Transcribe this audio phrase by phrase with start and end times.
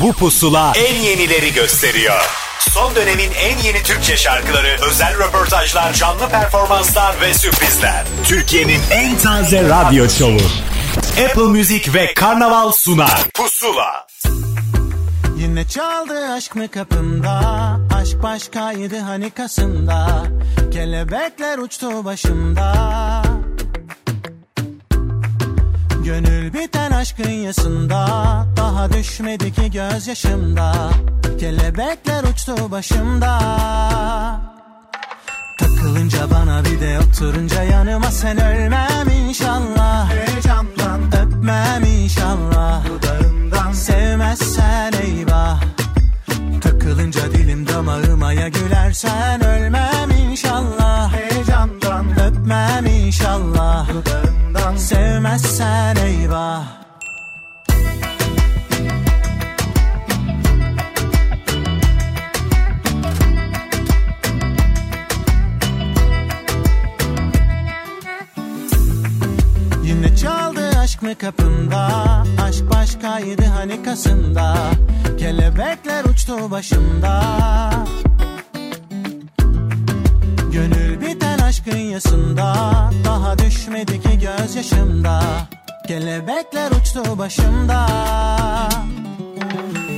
[0.00, 2.20] Bu pusula en yenileri gösteriyor.
[2.70, 8.04] Son dönemin en yeni Türkçe şarkıları, özel röportajlar, canlı performanslar ve sürprizler.
[8.24, 10.40] Türkiye'nin en taze radyo şovu.
[11.24, 13.24] Apple Music ve Karnaval sunar.
[13.34, 14.06] Pusula.
[15.38, 17.40] Yine çaldı aşk mı kapımda
[17.94, 20.22] Aşk başkaydı hani Kasım'da
[20.72, 22.72] Kelebekler uçtu başımda
[26.06, 28.06] Gönül biten aşkın yasında.
[28.56, 30.90] Daha düşmedi ki gözyaşımda.
[31.40, 33.38] Kelebekler uçtu başımda.
[35.58, 40.10] Takılınca bana bir de oturunca yanıma sen ölmem inşallah.
[40.10, 41.00] Heyecandan.
[41.22, 42.84] Öpmem inşallah.
[42.86, 43.72] Dudağından.
[43.72, 45.60] Sevmezsen eyvah.
[46.62, 51.12] Takılınca dilim damağıma ya gülersen ölmem inşallah.
[51.12, 52.06] Heyecandan.
[52.20, 53.88] Öpmem inşallah.
[53.88, 54.35] Dudağından
[54.74, 56.64] sevmezsen eyvah.
[69.84, 71.88] Yine çaldı aşk mı kapımda
[72.42, 74.56] Aşk başkaydı hani Kasım'da
[75.18, 77.22] Kelebekler uçtu başımda.
[80.52, 82.54] Gönül biten aşkın yasında
[83.04, 85.22] Daha düşmedi ki gözyaşımda.
[85.86, 87.86] Kelebekler uçtu başımda.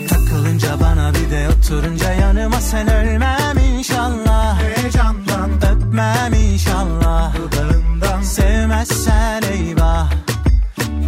[0.08, 4.60] Takılınca bana bir de oturunca yanıma sen ölmem inşallah.
[4.62, 7.34] Heyecandan öpmem inşallah.
[7.36, 10.10] Dudağından sevmezsen eyvah.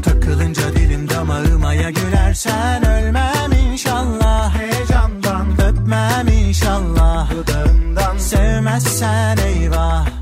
[0.03, 4.55] Takılınca dilim damağıma ya gülersen ölmem inşallah.
[4.59, 7.31] Heyecandan öpmem inşallah.
[7.31, 10.21] Dudağından sevmezsen eyvah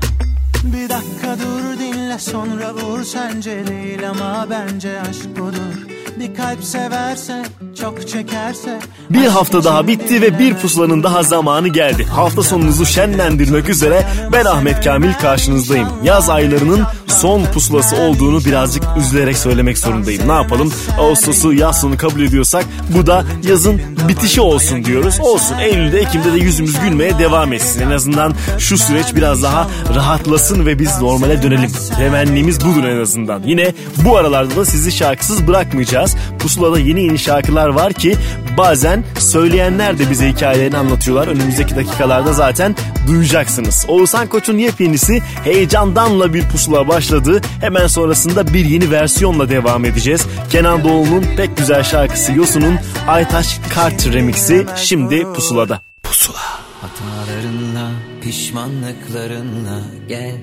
[0.73, 5.87] Bir dakika dur dinle sonra vur sence değil ama bence aşk budur
[6.19, 7.45] Bir kalp severse
[7.81, 12.03] çok çekerse Bir hafta daha bitti ve bir pusulanın daha zamanı geldi.
[12.05, 15.87] Hafta sonunuzu şenlendirmek üzere ben Ahmet Kamil karşınızdayım.
[16.03, 20.27] Yaz aylarının son pusulası olduğunu birazcık üzülerek söylemek zorundayım.
[20.27, 20.73] Ne yapalım?
[20.99, 22.65] Ağustos'u yaz sonu kabul ediyorsak
[22.97, 25.19] bu da yazın bitişi olsun diyoruz.
[25.19, 27.81] Olsun Eylül'de Ekim'de de yüzümüz gülmeye devam etsin.
[27.81, 31.71] En azından şu süreç biraz daha rahatlasın ve biz normale dönelim.
[31.97, 33.43] Temennimiz budur en azından.
[33.43, 33.73] Yine
[34.05, 36.15] bu aralarda da sizi şarkısız bırakmayacağız.
[36.39, 38.15] Pusulada yeni yeni şarkılar var ki
[38.57, 41.27] bazen söyleyenler de bize hikayelerini anlatıyorlar.
[41.27, 42.75] Önümüzdeki dakikalarda zaten
[43.07, 43.85] duyacaksınız.
[43.87, 47.41] Oğuzhan Koç'un yepyenisi heyecandanla bir pusula başladı.
[47.61, 50.25] Hemen sonrasında bir yeni versiyonla devam edeceğiz.
[50.49, 52.75] Kenan Doğulu'nun pek güzel şarkısı Yosun'un
[53.07, 55.81] Aytaş Kart remixi şimdi pusulada.
[56.03, 56.39] Pusula.
[56.81, 57.91] Hatalarınla,
[58.29, 60.37] pişmanlıklarınla gel.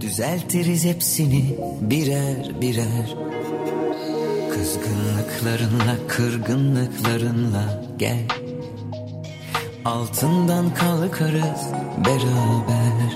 [0.00, 3.16] Düzeltiriz hepsini birer birer.
[4.50, 8.26] Kızgınlıklarınla, kırgınlıklarınla gel.
[9.84, 11.62] Altından kalkarız
[12.06, 13.10] beraber.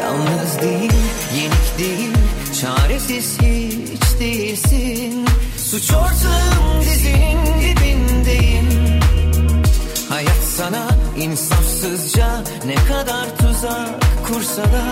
[0.00, 0.92] Yalnız değil,
[1.36, 2.12] yenik değil,
[2.60, 5.24] çaresiz hiç değilsin.
[5.58, 8.68] Suç ortağım dizinin dibindeyim.
[10.08, 13.88] Hayat sana insafsızca ne kadar tuzak
[14.26, 14.84] kursa da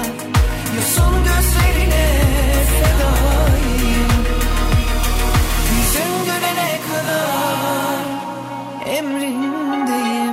[0.77, 2.23] Yosun gözlerine
[2.79, 4.11] fedayım.
[5.75, 8.01] Yüzün gülene kadar
[8.97, 10.28] emrindeyim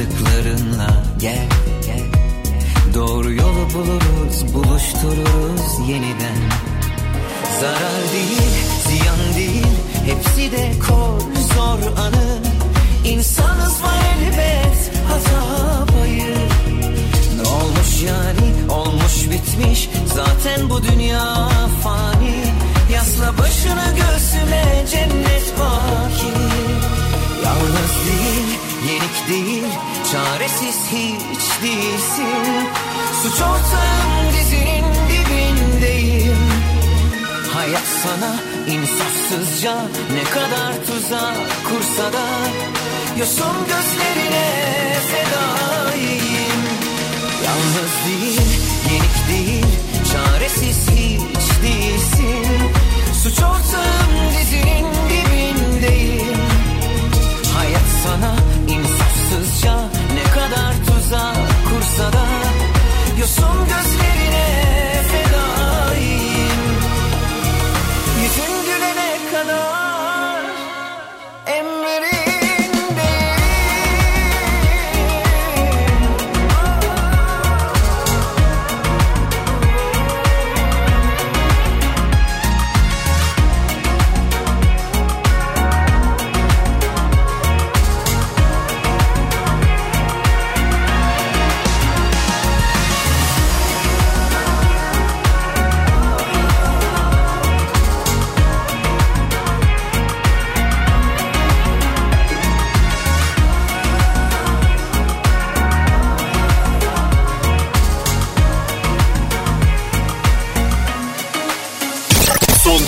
[0.00, 1.48] haksızlıklarınla gel
[2.94, 6.36] Doğru yolu buluruz buluştururuz yeniden.
[7.60, 8.52] Zarar değil
[8.88, 9.66] ziyan değil
[10.06, 11.20] hepsi de kor
[11.54, 12.38] zor anı.
[13.04, 16.36] İnsanız var elbet hata payı.
[17.36, 18.72] Ne olmuş yani?
[18.72, 19.88] Olmuş bitmiş.
[20.14, 21.48] Zaten bu dünya
[21.82, 22.44] fani.
[22.92, 26.26] Yasla başını göğsüme cennet baki
[27.44, 29.64] Yalnız değil Yenik değil,
[30.12, 32.68] çaresiz hiç değilsin.
[33.22, 36.38] Suç ortağım dizinin dibindeyim.
[37.54, 38.36] Hayat sana
[38.66, 39.74] insafsızca
[40.14, 41.36] ne kadar tuzak
[41.68, 42.26] kursa da
[43.18, 44.46] Yosun gözlerine
[45.10, 46.62] fedayım.
[47.44, 48.40] Yalnız değil,
[48.90, 49.66] yenik değil,
[50.12, 52.46] çaresiz hiç değilsin.
[53.22, 56.38] Suç ortağım dizinin dibindeyim.
[57.56, 58.34] Hayat sana
[59.30, 59.74] Acımasızca
[60.14, 61.36] ne kadar tuzak
[61.68, 62.24] kursa da
[63.20, 64.19] Yosun gözleri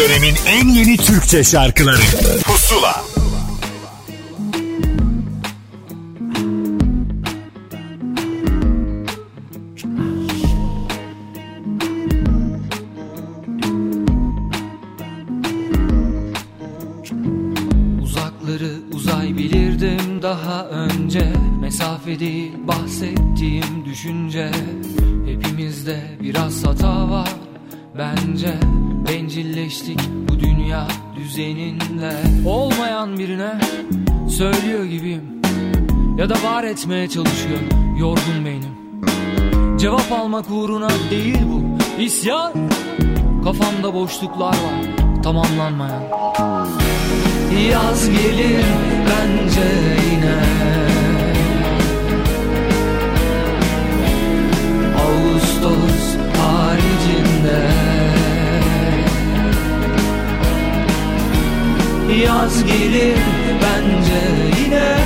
[0.03, 2.03] dönemin en yeni Türkçe şarkıları.
[2.45, 3.05] Pusula.
[18.03, 21.33] Uzakları uzay bilirdim daha önce.
[21.61, 24.51] Mesafe değil bahsettiğim düşünce.
[25.27, 27.29] Hepimizde biraz hata var
[27.99, 28.55] bence
[29.33, 32.13] Bencilleştik bu dünya düzeninle.
[32.47, 33.61] Olmayan birine
[34.31, 35.23] söylüyor gibiyim.
[36.19, 37.59] Ya da var etmeye çalışıyor
[37.99, 38.75] yorgun beynim.
[39.79, 41.63] Cevap almak uğruna değil bu
[42.03, 42.53] isyan.
[43.45, 46.03] Kafamda boşluklar var tamamlanmayan.
[47.71, 48.65] Yaz gelir
[49.07, 49.69] bence
[50.11, 50.43] yine.
[54.97, 57.92] Ağustos haricinde
[62.21, 63.19] Yaz gelir
[63.63, 64.21] bence
[64.65, 64.97] yine.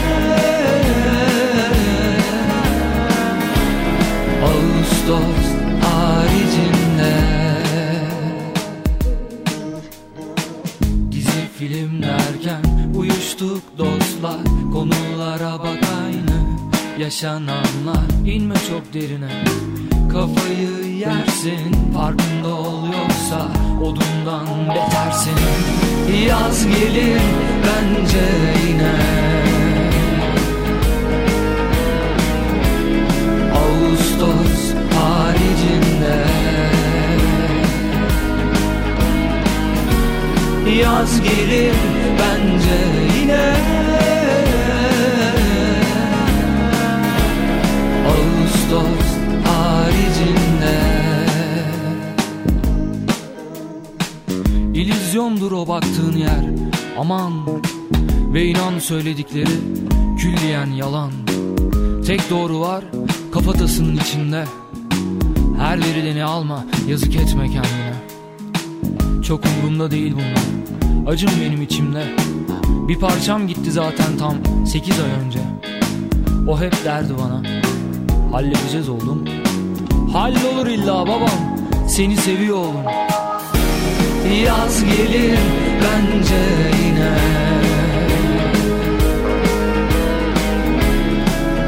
[4.45, 5.47] Ağustos
[5.83, 7.15] haricinde
[11.13, 16.59] Dizi film derken uyuştuk dostlar Konulara bak aynı
[16.99, 18.27] yaşananlar.
[18.27, 19.45] İnme çok derine
[20.13, 23.49] Kafayı yersin farkında ol yoksa
[23.83, 25.39] odundan betersin.
[26.29, 27.21] Yaz gelir
[27.67, 28.25] bence
[28.67, 28.97] yine.
[33.55, 36.25] Ağustos haricinde.
[40.83, 41.75] Yaz gelir
[42.19, 42.79] bence
[43.19, 43.57] yine.
[48.09, 49.06] Ağustos
[54.77, 56.45] İllüzyondur o baktığın yer.
[56.99, 57.33] Aman
[58.35, 59.59] ve inan söyledikleri
[60.19, 61.11] külliyen yalan.
[62.07, 62.85] Tek doğru var
[63.33, 64.45] kafatasının içinde.
[65.59, 67.95] Her verileni alma yazık etme kendine.
[69.23, 71.13] Çok umurumda değil bunlar.
[71.13, 72.05] Acım benim içimde.
[72.89, 75.41] Bir parçam gitti zaten tam 8 ay önce.
[76.49, 77.43] O hep derdi bana.
[78.33, 79.25] Halledeceğiz oğlum.
[80.13, 81.59] Hallolur illa babam.
[81.89, 82.85] Seni seviyor oğlum
[84.35, 85.39] Yaz gelir
[85.83, 86.43] bence
[86.85, 87.15] yine.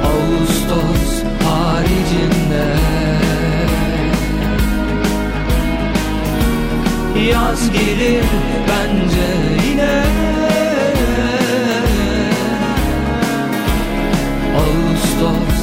[0.04, 2.66] Ağustos haricinde.
[7.30, 8.24] Yaz gelir
[8.68, 9.28] bence
[9.68, 10.02] yine.
[14.56, 15.57] Ağustos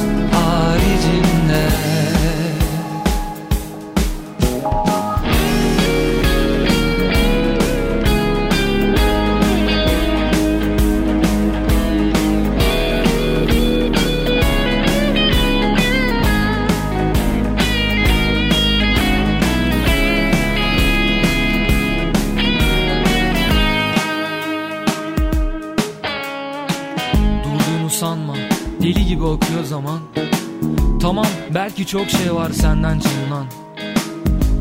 [29.26, 29.98] gibi akıyor zaman.
[31.00, 33.46] Tamam belki çok şey var senden çalınan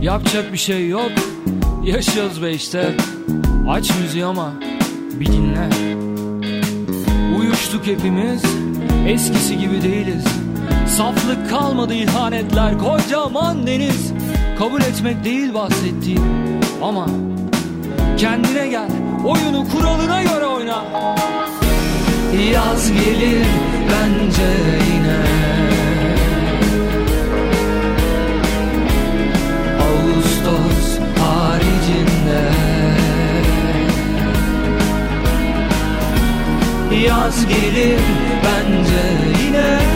[0.02, 1.12] Yapacak bir şey yok.
[1.84, 2.96] Yaşıyoruz be işte.
[3.70, 4.54] Aç müziği ama
[5.20, 5.70] bir dinle.
[7.40, 8.44] Uyuştuk hepimiz
[9.08, 10.24] Eskisi gibi değiliz.
[10.98, 14.14] Saflık kalmadı ihanetler Kocaman deniz.
[14.60, 16.24] Kabul etmek değil bahsettiğim
[16.82, 17.06] Ama
[18.18, 18.90] Kendine gel.
[19.26, 20.84] Oyunu kuralına göre oyna.
[22.54, 24.52] Yaz gelir bence
[24.92, 25.22] yine.
[29.86, 32.44] Ağustos haricinde.
[37.08, 38.00] Yaz gelir
[38.46, 39.04] bence
[39.44, 39.95] yine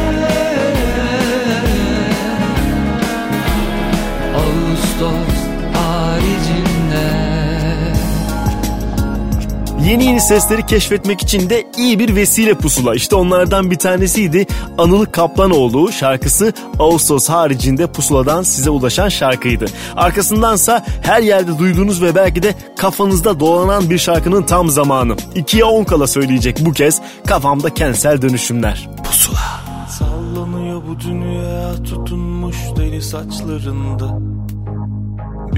[9.89, 12.96] Yeni yeni sesleri keşfetmek için de iyi bir vesile pusula.
[12.96, 14.46] İşte onlardan bir tanesiydi
[14.77, 19.65] Anıl Kaplanoğlu şarkısı Ağustos haricinde pusuladan size ulaşan şarkıydı.
[19.96, 25.13] Arkasındansa her yerde duyduğunuz ve belki de kafanızda dolanan bir şarkının tam zamanı.
[25.13, 28.89] 2'ye 10 kala söyleyecek bu kez kafamda kentsel dönüşümler.
[29.03, 29.62] Pusula.
[30.00, 34.19] Sallanıyor bu dünya tutunmuş deli saçlarında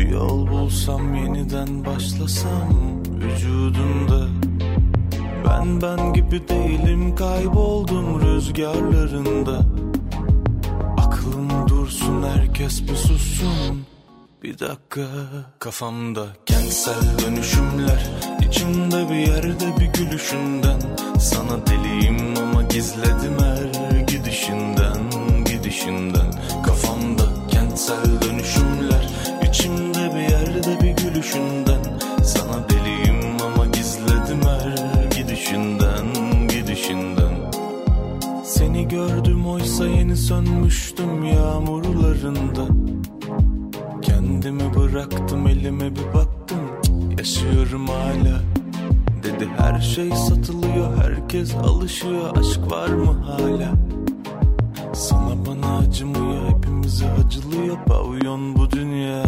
[0.02, 2.70] bir yol bulsam yeniden başlasam
[3.12, 4.28] vücudumda.
[5.48, 9.62] Ben ben gibi değilim kayboldum rüzgarlarında.
[10.98, 13.86] Aklım dursun herkes bir sussun.
[14.44, 15.08] Bir dakika
[15.60, 18.10] Kafamda kentsel dönüşümler.
[18.48, 20.80] İçimde bir yerde bir gülüşünden.
[21.20, 25.02] Sana deliyim ama gizledim her gidişinden
[25.46, 26.32] Gidişinden.
[26.66, 28.21] Kafamda kentsel
[31.32, 36.06] gülüşünden Sana deliyim ama gizledim her gidişinden
[36.48, 37.52] gidişinden.
[38.44, 42.68] Seni gördüm oysa yeni sönmüştüm yağmurlarında.
[44.02, 46.60] Kendimi bıraktım elime bir baktım
[47.18, 48.42] yaşıyorum hala.
[49.24, 53.72] Dedi her şey satılıyor herkes alışıyor aşk var mı hala?
[54.94, 59.24] Sana bana acımıyor hepimize acılıyor pavyon bu dünya.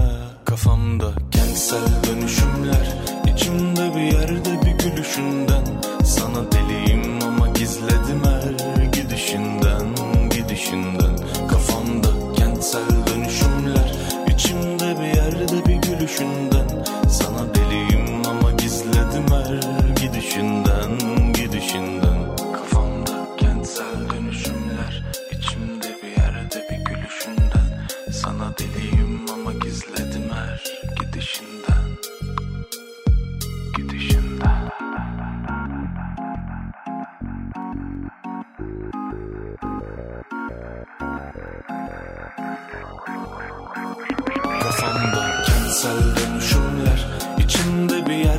[0.53, 2.98] Kafamda kentsel dönüşümler
[3.33, 5.63] içimde bir yerde bir gülüşünden.
[6.05, 9.86] Sana deliyim ama gizledim her gidişinden
[10.29, 11.17] Gidişinden.
[11.50, 13.95] Kafamda kentsel dönüşümler
[14.33, 16.52] içimde bir yerde bir gülüşünden.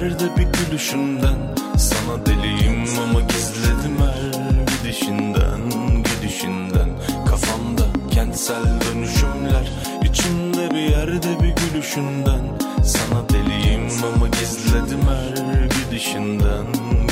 [0.05, 1.39] Nerede bir gülüşünden?
[1.77, 5.61] Sana deliyim ama gizledim her gidişinden
[6.03, 6.89] Gidişinden.
[7.31, 9.73] Kafamda kentsel dönüşümler
[10.05, 12.43] içimde bir yerde bir gülüşünden.
[12.85, 16.67] Sana deliyim ama gizledim her gidişinden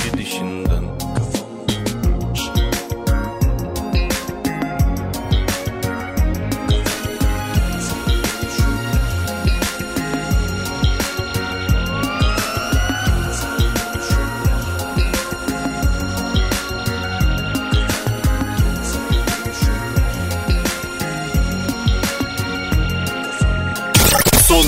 [0.04, 0.71] Gidişinden.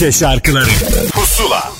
[0.00, 0.70] Türkçe şarkıları
[1.12, 1.72] Pusula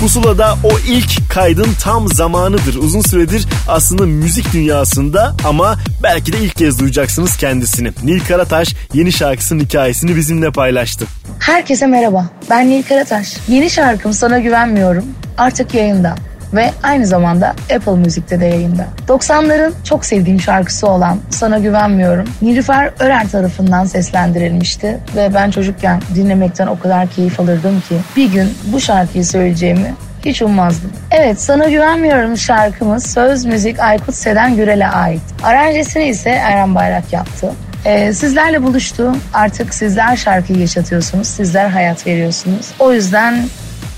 [0.00, 2.74] Pusula'da o ilk kaydın tam zamanıdır.
[2.74, 7.92] Uzun süredir aslında müzik dünyasında ama belki de ilk kez duyacaksınız kendisini.
[8.02, 11.06] Nil Karataş yeni şarkısının hikayesini bizimle paylaştı.
[11.38, 12.30] Herkese merhaba.
[12.50, 13.36] Ben Nil Karataş.
[13.48, 15.04] Yeni şarkım Sana Güvenmiyorum
[15.38, 16.14] artık yayında
[16.54, 18.86] ve aynı zamanda Apple Müzik'te de yayında.
[19.08, 26.66] 90'ların çok sevdiğim şarkısı olan Sana Güvenmiyorum Nilüfer Örer tarafından seslendirilmişti ve ben çocukken dinlemekten
[26.66, 29.94] o kadar keyif alırdım ki bir gün bu şarkıyı söyleyeceğimi
[30.24, 30.92] hiç ummazdım.
[31.10, 35.22] Evet Sana Güvenmiyorum şarkımız söz müzik Aykut Seden Gürel'e ait.
[35.42, 37.52] Aranjesini ise Eren Bayrak yaptı.
[37.84, 39.16] Ee, sizlerle buluştu.
[39.34, 41.28] Artık sizler şarkıyı yaşatıyorsunuz.
[41.28, 42.66] Sizler hayat veriyorsunuz.
[42.78, 43.34] O yüzden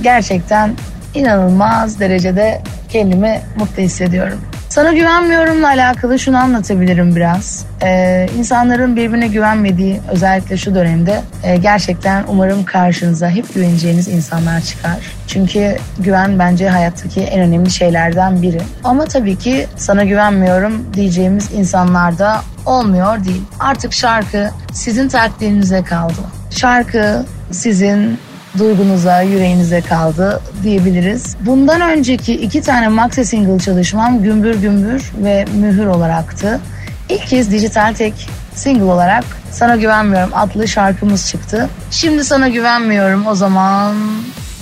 [0.03, 0.71] gerçekten
[1.17, 4.41] inanılmaz derecede kendimi mutlu hissediyorum.
[4.69, 7.67] Sana güvenmiyorumla alakalı şunu anlatabilirim biraz.
[7.83, 14.97] Ee, insanların birbirine güvenmediği özellikle şu dönemde e, gerçekten umarım karşınıza hep güveneceğiniz insanlar çıkar.
[15.27, 18.61] Çünkü güven bence hayattaki en önemli şeylerden biri.
[18.85, 23.43] Ama tabii ki sana güvenmiyorum diyeceğimiz insanlar da olmuyor değil.
[23.61, 26.21] Artık şarkı sizin takdirinize kaldı.
[26.51, 28.19] Şarkı sizin
[28.59, 31.37] duygunuza, yüreğinize kaldı diyebiliriz.
[31.41, 36.61] Bundan önceki iki tane maxi single çalışmam Gümbür Gümbür ve Mühür olaraktı.
[37.09, 41.69] İlk kez dijital tek single olarak Sana Güvenmiyorum adlı şarkımız çıktı.
[41.91, 43.95] Şimdi Sana Güvenmiyorum o zaman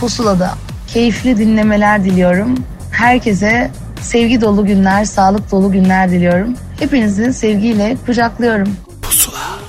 [0.00, 0.50] Pusula'da.
[0.86, 2.54] Keyifli dinlemeler diliyorum.
[2.90, 6.54] Herkese sevgi dolu günler, sağlık dolu günler diliyorum.
[6.78, 8.76] Hepinizi sevgiyle kucaklıyorum.
[9.10, 9.63] Yüzündeki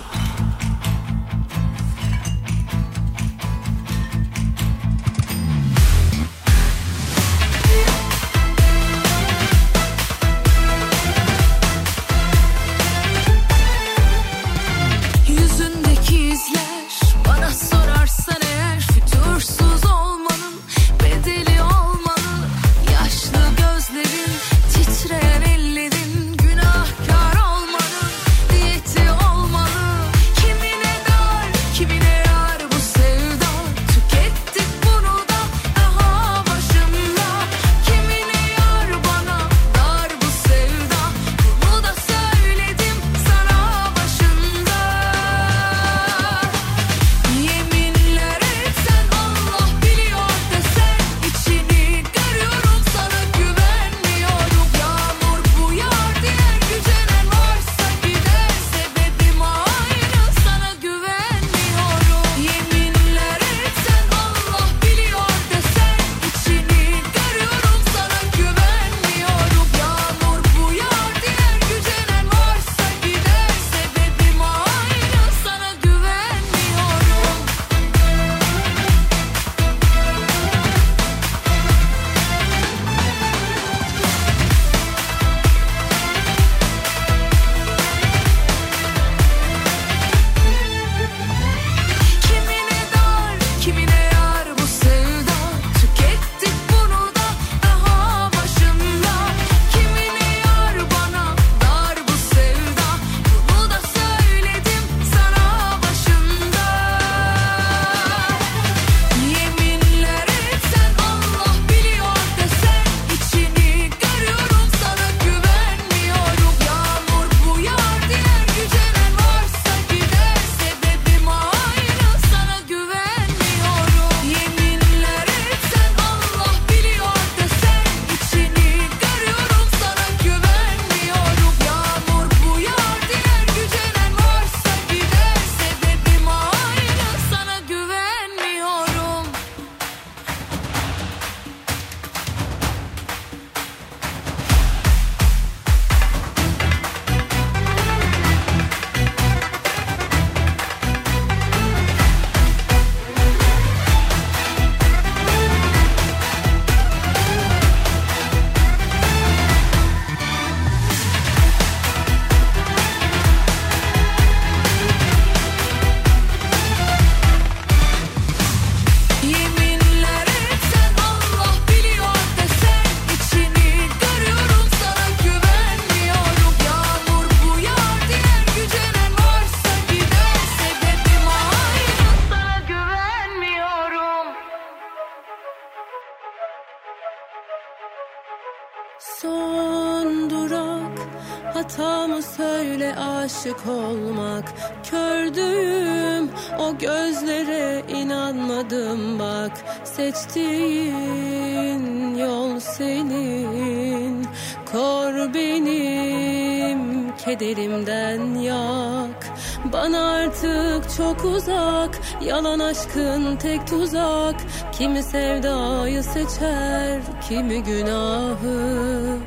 [212.96, 214.36] aşkın tek tuzak
[214.72, 219.25] Kimi sevdayı seçer kimi günahı.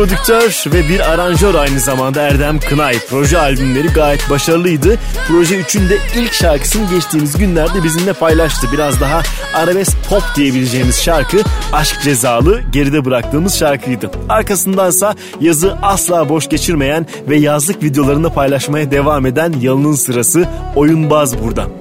[0.00, 2.96] prodüktör ve bir aranjör aynı zamanda Erdem Kınay.
[3.10, 4.98] Proje albümleri gayet başarılıydı.
[5.28, 8.66] Proje 3'ün ilk şarkısını geçtiğimiz günlerde bizimle paylaştı.
[8.72, 9.22] Biraz daha
[9.54, 11.38] arabesk pop diyebileceğimiz şarkı
[11.72, 14.10] Aşk Cezalı geride bıraktığımız şarkıydı.
[14.28, 21.79] Arkasındansa yazı asla boş geçirmeyen ve yazlık videolarını paylaşmaya devam eden Yalın'ın sırası Oyunbaz burada.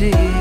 [0.00, 0.39] city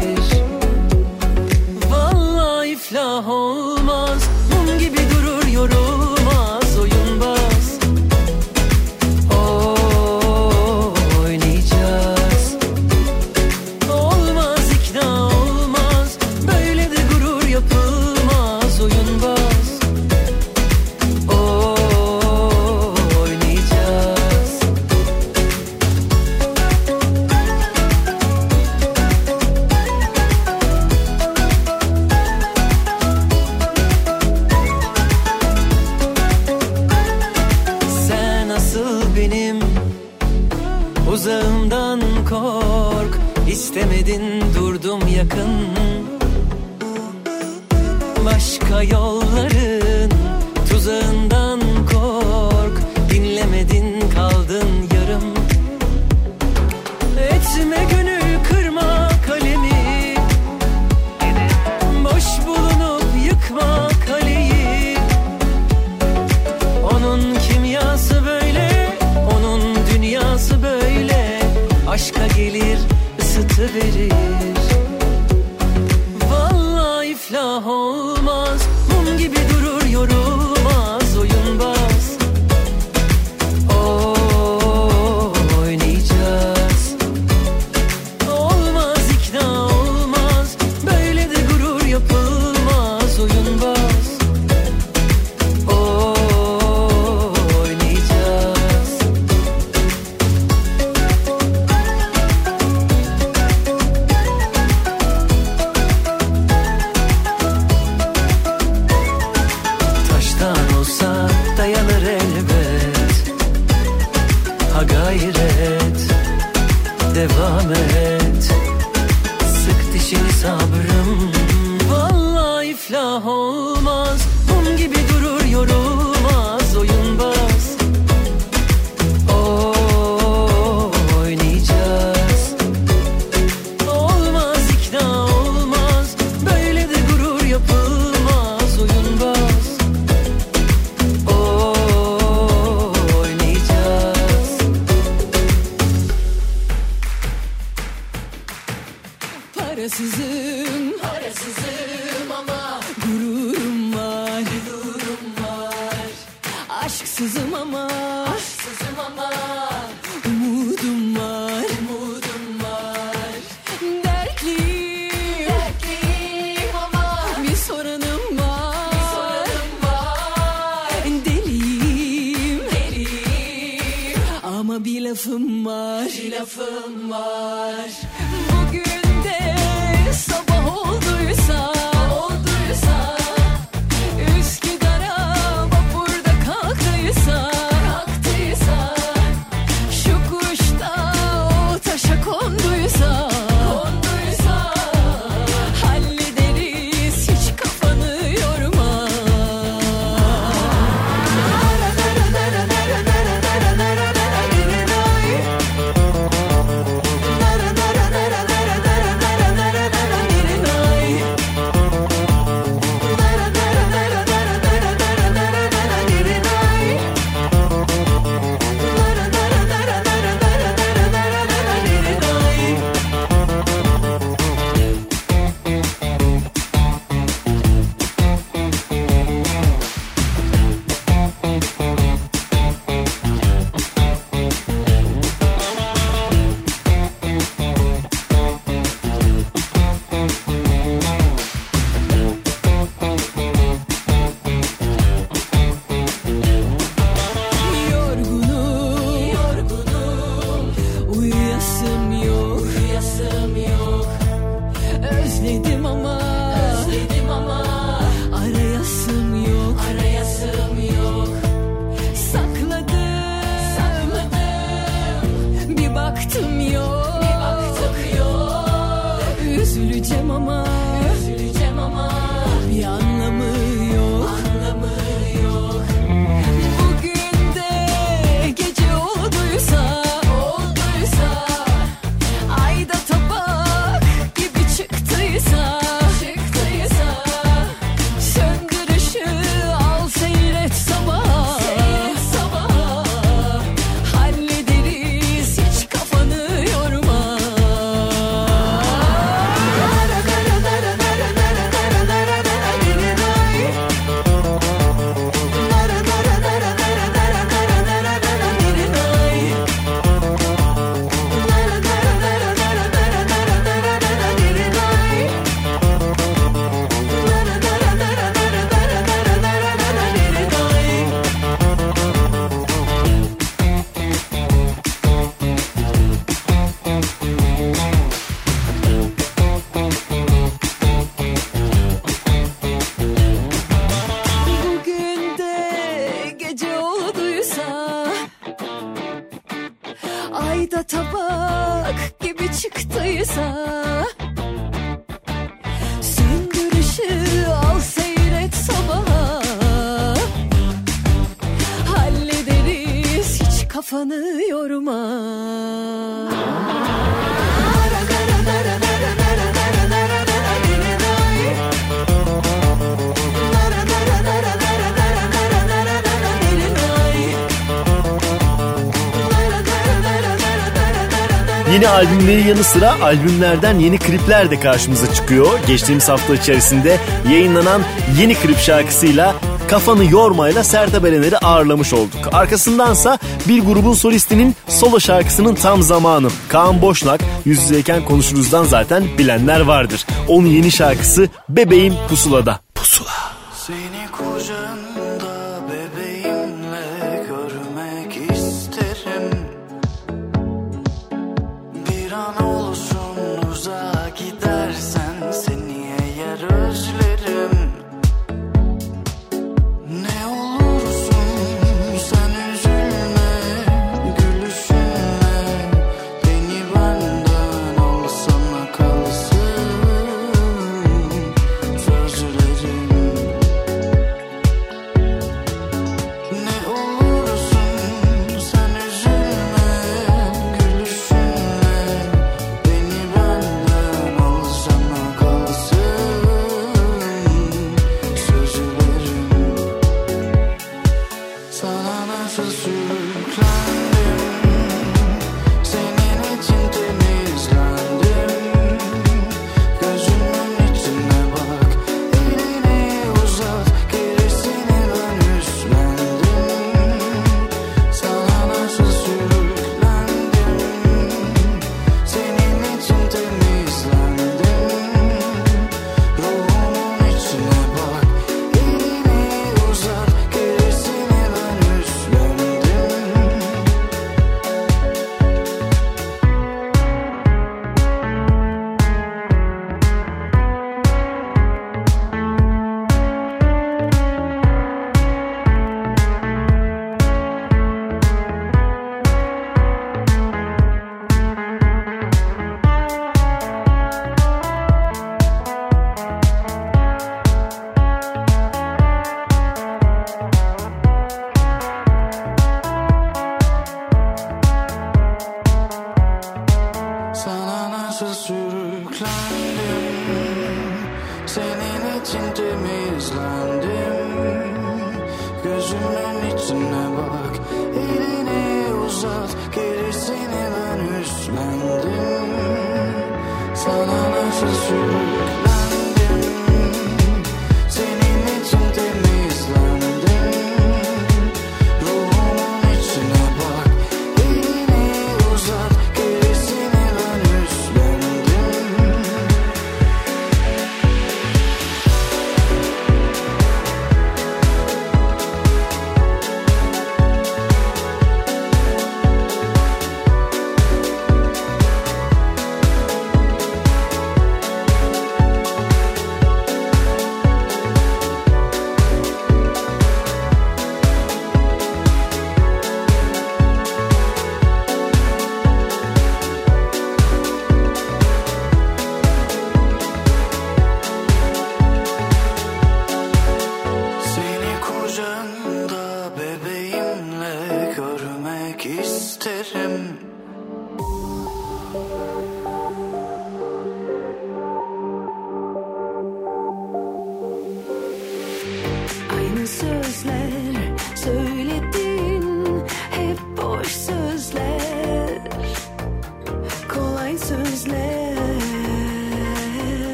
[372.00, 375.60] albümleri yanı sıra albümlerden yeni klipler de karşımıza çıkıyor.
[375.68, 376.98] Geçtiğimiz hafta içerisinde
[377.32, 377.82] yayınlanan
[378.20, 379.36] yeni klip şarkısıyla
[379.68, 382.34] Kafanı Yormayla Sertab Erener'i ağırlamış olduk.
[382.34, 386.28] Arkasındansa bir grubun solistinin solo şarkısının tam zamanı.
[386.50, 390.06] Kaan Boşnak yüz yüzeyken konuşuruzdan zaten bilenler vardır.
[390.28, 392.60] Onun yeni şarkısı Bebeğim Pusula'da.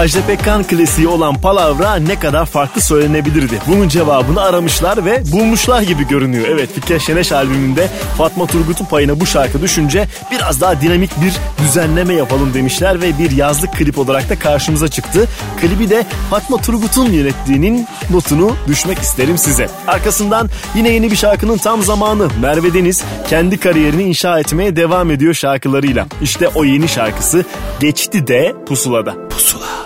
[0.00, 3.58] Ajda Pekkan klasiği olan palavra ne kadar farklı söylenebilirdi?
[3.66, 6.48] Bunun cevabını aramışlar ve bulmuşlar gibi görünüyor.
[6.48, 7.88] Evet Fikir Şeneş albümünde
[8.18, 11.32] Fatma Turgut'un payına bu şarkı düşünce biraz daha dinamik bir
[11.64, 15.28] düzenleme yapalım demişler ve bir yazlık klip olarak da karşımıza çıktı.
[15.60, 19.68] Klibi de Fatma Turgut'un yönettiğinin notunu düşmek isterim size.
[19.86, 25.34] Arkasından yine yeni bir şarkının tam zamanı Merve Deniz kendi kariyerini inşa etmeye devam ediyor
[25.34, 26.06] şarkılarıyla.
[26.22, 27.44] İşte o yeni şarkısı
[27.80, 29.28] Geçti de Pusula'da.
[29.28, 29.79] Pusula.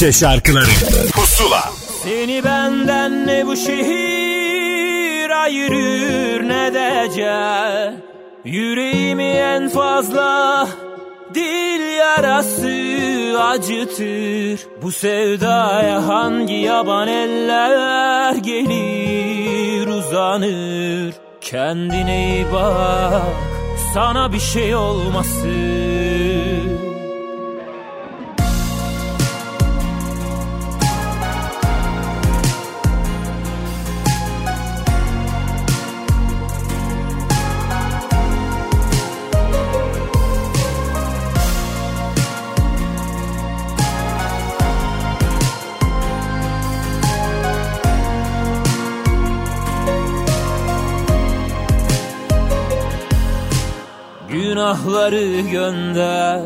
[0.00, 0.70] Türkçe şarkıları.
[1.12, 1.72] Pusula.
[2.02, 7.94] Seni benden ne bu şehir ayırır ne dece
[8.44, 10.68] Yüreğimi en fazla
[11.34, 12.68] dil yarası
[13.42, 14.66] acıtır.
[14.82, 21.14] Bu sevdaya hangi yaban eller gelir uzanır.
[21.40, 23.22] Kendine iyi bak
[23.94, 25.89] sana bir şey olmasın
[54.60, 56.40] Günahları gönder.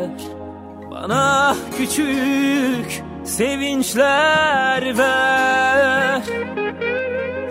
[0.91, 6.23] Bana küçük sevinçler ver.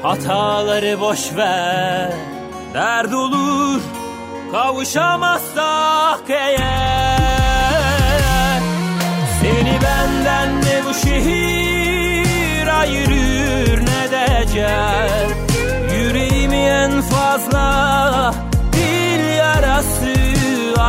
[0.02, 2.14] Hataları boş ver.
[2.74, 3.82] Dert olur
[4.52, 7.20] kavuşamazsak eğer.
[9.42, 15.28] Seni benden ne bu şehir ayırır ne decer
[15.98, 18.34] Yüreğimi en fazla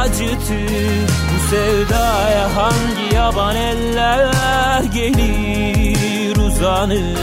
[0.05, 7.19] acıtır Bu sevdaya hangi yaban eller gelir uzanır?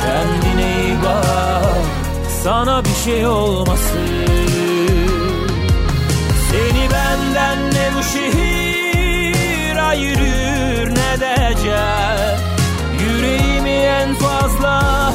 [0.00, 1.84] Kendine iyi bak
[2.44, 4.08] sana bir şey olmasın.
[6.50, 12.38] Seni benden ne bu şehir ayırır ne decer
[13.00, 15.12] Yüreğimi en fazla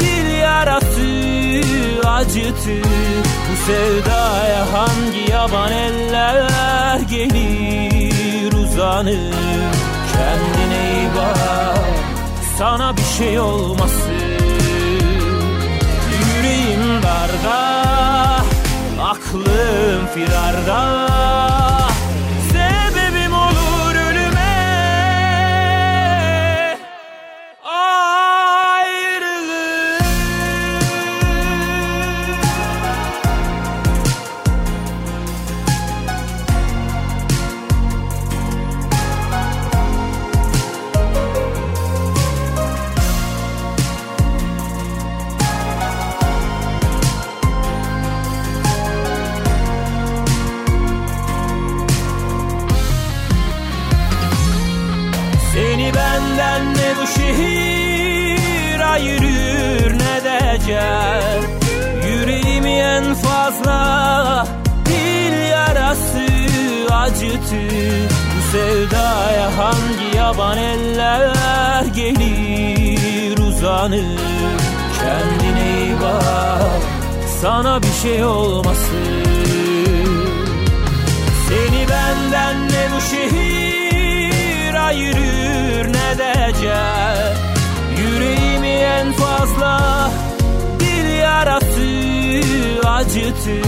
[0.00, 1.25] dil yarası
[2.06, 2.84] acıtır
[3.50, 9.34] Bu sevdaya hangi yaban eller gelir uzanır?
[10.12, 11.76] Kendine iyi bak
[12.58, 14.12] sana bir şey olmasın.
[16.36, 17.76] Yüreğim darda
[19.02, 21.06] aklım firarda
[68.56, 74.20] sevdaya hangi yaban eller gelir uzanır?
[74.98, 76.82] Kendine iyi bak
[77.42, 79.24] sana bir şey olmasın.
[81.48, 87.36] Seni benden ne bu şehir ayırır ne de ecel
[87.98, 90.10] Yüreğimi en fazla
[90.80, 91.88] dil yarası
[92.88, 93.64] acıtır.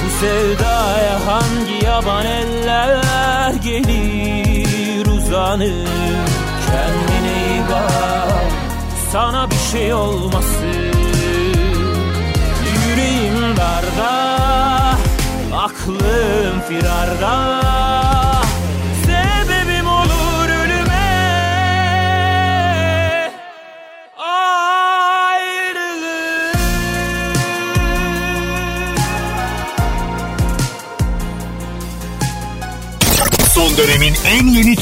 [0.00, 1.39] Bu sevdaya hangi
[5.50, 5.86] uzanır
[6.66, 8.52] Kendine iyi bak.
[9.12, 10.92] Sana bir şey olmasın
[12.88, 14.30] Yüreğim darda
[15.54, 17.89] aklım firarda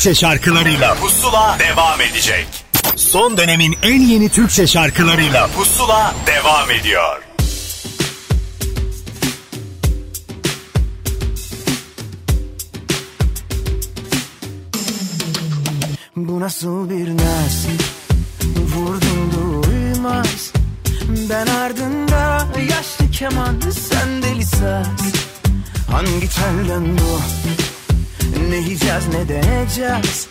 [0.00, 2.46] Türkçe şarkılarıyla Pusula devam edecek.
[2.96, 7.22] Son dönemin en yeni Türkçe şarkılarıyla Pusula devam ediyor.
[16.16, 17.80] Bu nasıl bir nesil
[18.56, 20.52] Vurdum duymaz
[21.30, 25.12] Ben ardında yaşlı keman Sen deli saz
[25.90, 27.20] Hangi telden bu
[28.50, 30.28] Ne yiyeceğiz ne deneyeceğiz?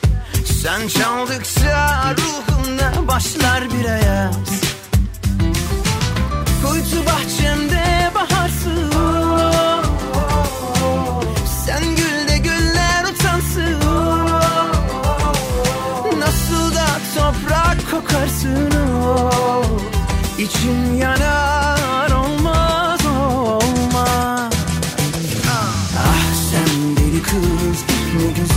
[0.63, 4.35] Sen çaldıkça ruhumda başlar bir ayaz
[6.63, 8.91] Kuytu bahçemde baharsın
[11.65, 13.79] Sen gül de güller utansın
[16.19, 18.71] Nasıl da toprak kokarsın
[19.05, 19.31] o?
[20.37, 24.53] İçim yanar olmaz olmaz.
[25.97, 27.88] Ah sen deli kız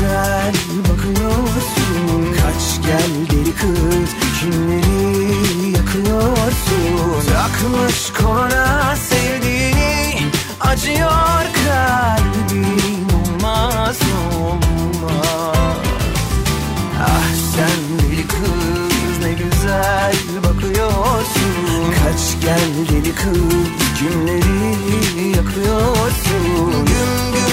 [0.03, 0.55] güzel
[0.89, 2.35] bakıyorsun.
[2.43, 7.33] Kaç gel deli kız kimleri yakıyorsun?
[7.33, 10.19] Takmış koluna sevdiğini
[10.61, 13.99] acıyor kalbim olmaz
[14.41, 15.77] olmaz.
[17.01, 21.95] Ah sen deli kız ne güzel bakıyorsun.
[22.05, 26.73] Kaç gel deli kız kimleri yakıyorsun?
[26.73, 27.52] Güm güm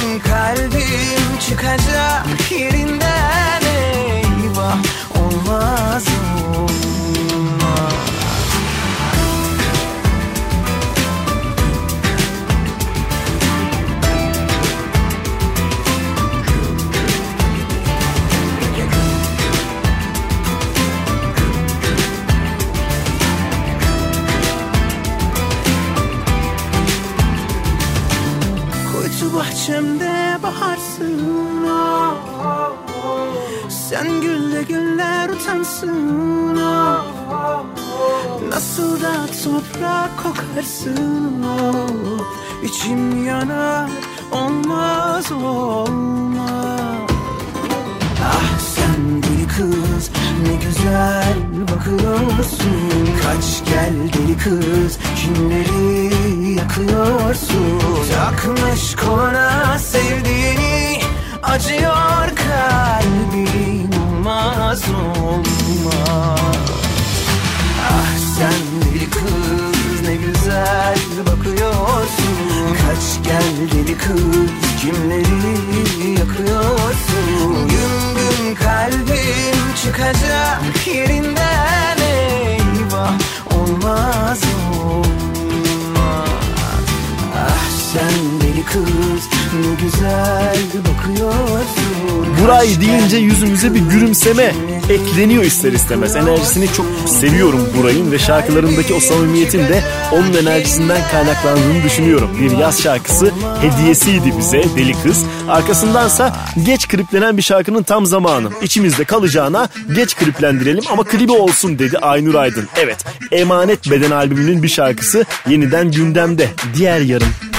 [0.49, 4.77] Kalbim çıkacak yerinden eyvah
[5.21, 6.05] olmaz
[6.57, 7.93] olmaz.
[29.33, 30.18] Bahçemde
[30.49, 31.21] baharsın
[31.65, 33.69] oh, oh.
[33.69, 37.05] Sen gülle güller utansın oh.
[38.49, 41.45] Nasıl da toprak kokarsın.
[42.63, 43.89] İçim yanar
[44.31, 47.09] olmaz olmaz
[48.23, 50.09] Ah sen deli kız
[50.47, 56.13] ne güzel bakıyorsun Kaç gel deli kız kimleri
[56.55, 57.79] yakıyorsun
[58.15, 60.38] Takmış koluna sevdiğini
[61.49, 66.39] acıyor kalbin olmaz olmaz
[67.91, 72.75] Ah sen deli kız ne güzel bakıyorsun.
[72.81, 77.67] Kaç gel deli kız kimleri yakıyorsun?
[77.69, 83.13] Gün gün kalbim çıkacak yerinden eyvah
[83.55, 84.41] Olmaz
[84.81, 86.29] olmaz
[87.35, 91.99] Ah sen deli kız ne güzel bakıyorsun
[92.43, 94.53] Buray deyince yüzümüze bir gülümseme
[94.89, 96.15] ekleniyor ister istemez.
[96.15, 102.29] Enerjisini çok seviyorum Buray'ın ve şarkılarındaki o samimiyetin de onun enerjisinden kaynaklandığını düşünüyorum.
[102.41, 103.31] Bir yaz şarkısı
[103.61, 105.25] hediyesiydi bize Deli Kız.
[105.49, 106.35] Arkasındansa
[106.65, 108.49] geç kliplenen bir şarkının tam zamanı.
[108.61, 112.67] İçimizde kalacağına geç kliplendirelim ama klibi olsun dedi Aynur Aydın.
[112.77, 116.47] Evet Emanet Beden albümünün bir şarkısı yeniden gündemde.
[116.75, 117.29] Diğer yarım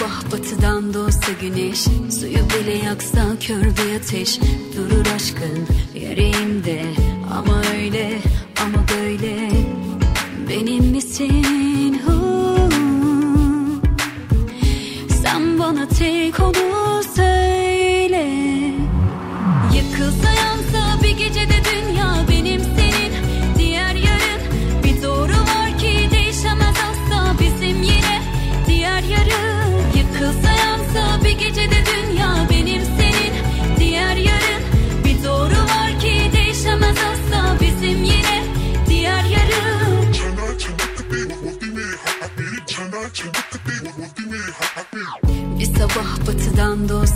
[0.00, 1.84] sabah batıdan doğsa güneş
[2.20, 4.40] Suyu bile yaksa kör bir ateş.
[4.76, 6.82] Durur aşkın yüreğimde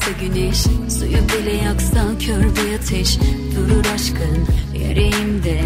[0.04, 0.62] doğsa güneş
[0.98, 3.18] Suyu bile yaksa kör bir ateş.
[3.56, 5.60] Durur aşkın yüreğimde.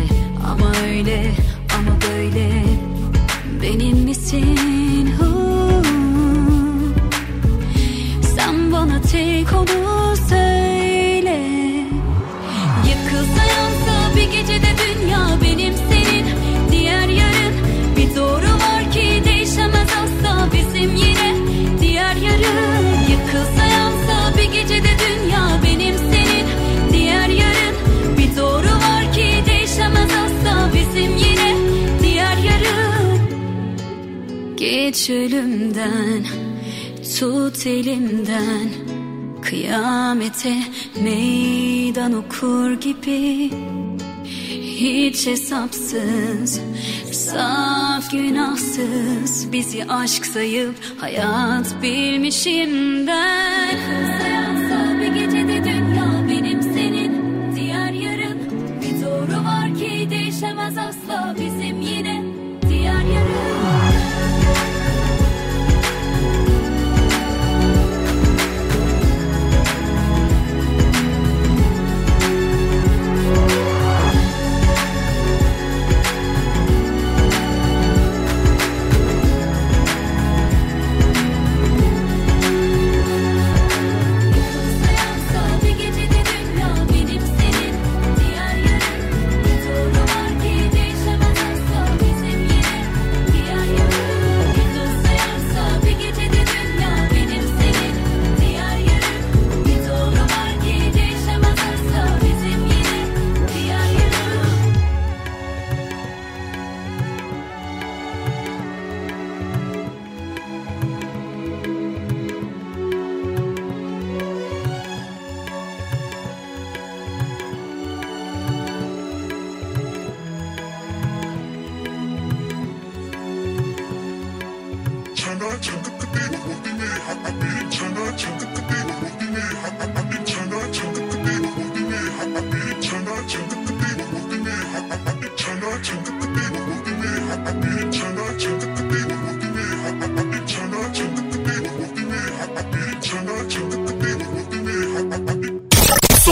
[0.51, 1.31] Ama öyle
[1.79, 2.65] ama böyle.
[3.63, 4.88] Benim misin
[35.09, 36.25] Geç ölümden
[37.19, 38.71] tut elimden.
[39.43, 40.63] Kıyamete
[41.03, 43.51] meydan okur gibi
[44.63, 46.61] Hiç hesapsız,
[47.13, 49.53] saf günahsız.
[49.53, 54.38] Bizi aşk sayıp hayat bilmişim ben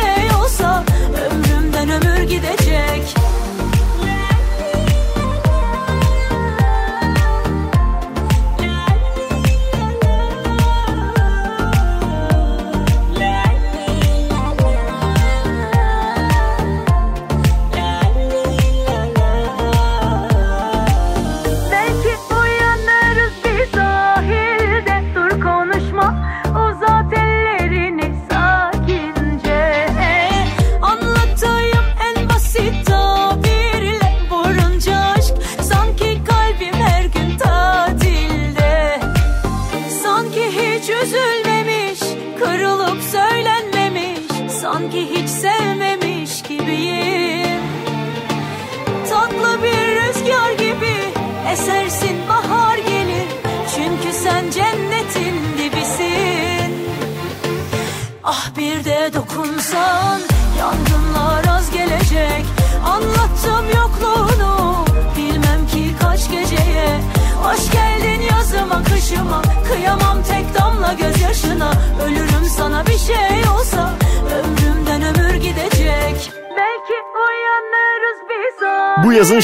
[0.00, 0.84] şey olsa
[1.30, 3.17] Ömrümden ömür gidecek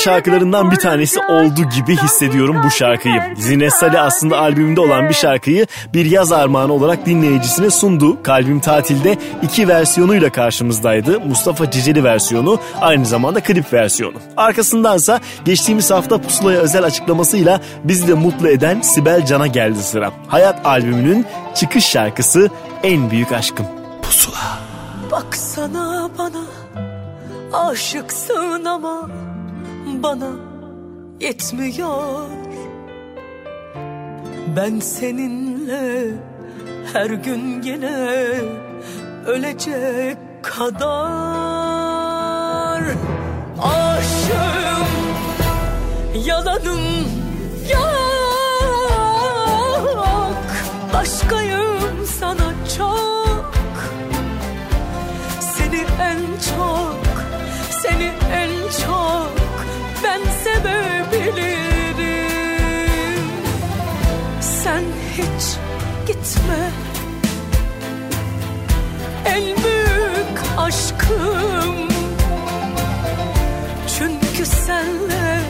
[0.05, 3.23] şarkılarından bir tanesi oldu gibi hissediyorum bu şarkıyı.
[3.37, 8.23] Zine Salih aslında albümünde olan bir şarkıyı bir yaz armağanı olarak dinleyicisine sundu.
[8.23, 11.21] Kalbim Tatil'de iki versiyonuyla karşımızdaydı.
[11.21, 14.17] Mustafa Ciceli versiyonu aynı zamanda klip versiyonu.
[14.37, 20.13] Arkasındansa geçtiğimiz hafta Pusula'ya özel açıklamasıyla bizi de mutlu eden Sibel Can'a geldi sıra.
[20.29, 22.51] Hayat albümünün çıkış şarkısı
[22.83, 23.67] En Büyük Aşkım.
[24.03, 24.59] Pusula.
[25.11, 26.45] Baksana bana
[27.53, 29.09] aşıksın ama
[30.05, 30.31] bana
[31.21, 32.29] yetmiyor.
[34.57, 36.11] Ben seninle
[36.93, 38.31] her gün gene
[39.27, 40.85] ölecek kadar
[43.63, 44.89] Aşığım
[46.27, 46.81] yalanım
[47.73, 47.95] yok.
[50.95, 53.55] Başkayım sana çok.
[55.41, 56.19] Seni en
[56.57, 56.84] çok,
[66.45, 66.71] gitme.
[69.25, 71.89] En büyük aşkım.
[73.99, 75.41] Çünkü senle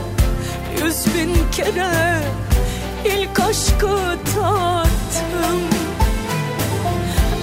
[0.82, 2.18] yüz bin kere
[3.04, 3.98] ilk aşkı
[4.34, 5.60] tattım.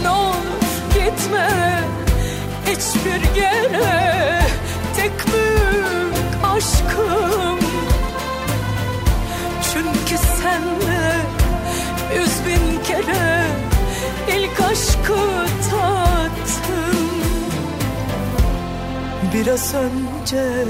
[0.03, 1.49] Ne olur gitme
[2.65, 4.41] hiçbir yere
[4.95, 7.59] tek büyük aşkım
[9.73, 11.20] çünkü senle
[12.47, 13.43] bin kere
[14.37, 15.19] ilk aşkı
[15.69, 17.09] tattım.
[19.33, 20.65] Biraz önce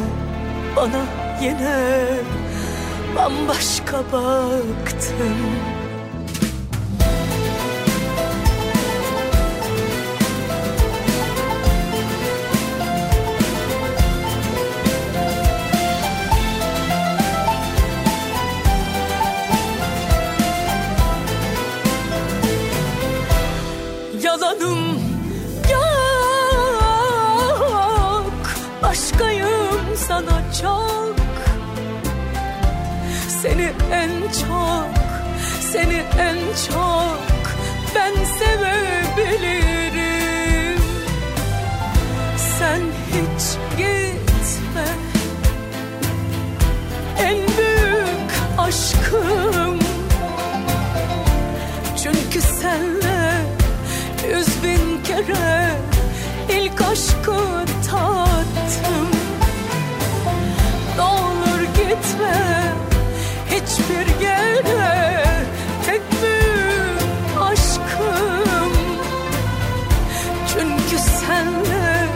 [0.75, 1.05] bana
[1.41, 2.05] yine
[3.15, 5.35] bambaşka baktın
[33.91, 34.89] en çok,
[35.71, 36.37] seni en
[36.69, 37.21] çok
[37.95, 39.61] Ben sevebilirim.
[42.37, 43.43] Sen hiç
[43.77, 44.87] gitme.
[47.19, 49.79] En büyük aşkım.
[52.03, 53.21] Çünkü senle
[54.29, 55.71] yüz bin kere
[56.49, 59.07] ilk aşkı tattım.
[60.97, 61.03] Ne
[61.83, 62.90] gitme
[63.71, 65.23] hiçbir yere
[65.85, 68.73] tek büyük aşkım.
[70.47, 72.07] Çünkü senle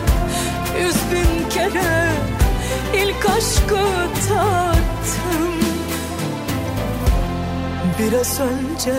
[0.80, 2.12] yüz bin kere
[2.93, 3.86] ilk aşkı
[4.30, 5.56] tattım.
[7.99, 8.95] Biraz önce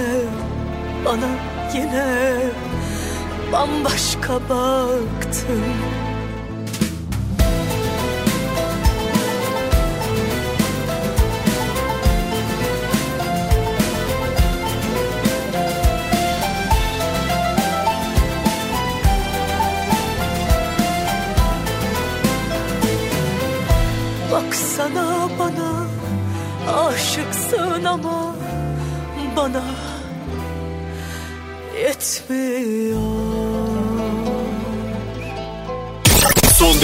[1.05, 1.31] bana
[1.75, 2.37] yine
[3.53, 5.63] bambaşka baktın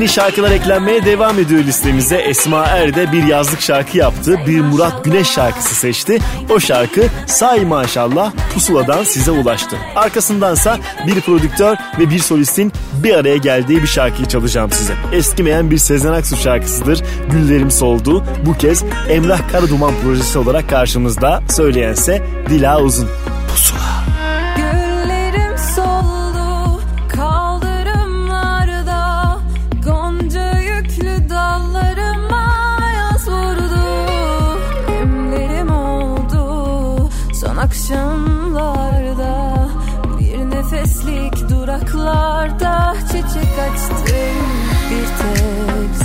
[0.00, 2.16] Yeni şarkılar eklenmeye devam ediyor listemize.
[2.16, 4.40] Esma Er de bir yazlık şarkı yaptı.
[4.46, 6.18] Bir Murat Güneş şarkısı seçti.
[6.50, 9.76] O şarkı Say Maşallah Pusula'dan size ulaştı.
[9.96, 12.72] Arkasındansa bir prodüktör ve bir solistin
[13.02, 14.94] bir araya geldiği bir şarkıyı çalacağım size.
[15.12, 17.02] Eskimeyen bir Sezen Aksu şarkısıdır.
[17.30, 18.24] Güllerim Soldu.
[18.46, 21.42] Bu kez Emrah Karaduman projesi olarak karşımızda.
[21.48, 23.08] Söyleyense Dila Uzun.
[23.48, 23.89] Pusula.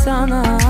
[0.06, 0.65] sana.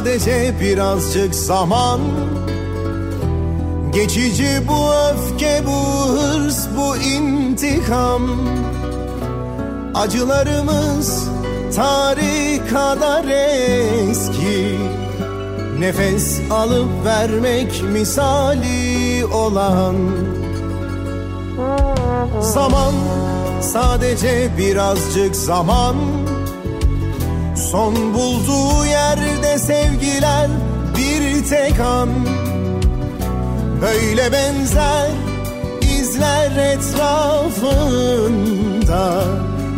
[0.00, 2.00] Sadece birazcık zaman.
[3.92, 8.22] Geçici bu öfke bu hırs bu intikam.
[9.94, 11.28] Acılarımız
[11.76, 13.24] tarih kadar
[14.08, 14.78] eski.
[15.78, 19.96] Nefes alıp vermek misali olan.
[22.40, 22.94] Zaman
[23.60, 25.96] sadece birazcık zaman.
[27.70, 28.86] Son bulduğu
[29.50, 30.48] yerde sevgiler
[30.96, 32.08] bir tek an.
[33.82, 35.10] Böyle benzer
[35.82, 37.64] izler etrafında.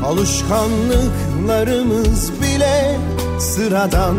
[0.07, 2.99] Alışkanlıklarımız bile
[3.41, 4.17] sıradan.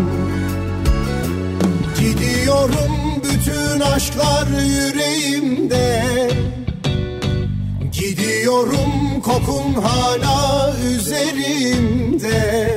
[2.00, 6.04] Gidiyorum bütün aşklar yüreğimde.
[7.92, 12.73] Gidiyorum kokun hala üzerimde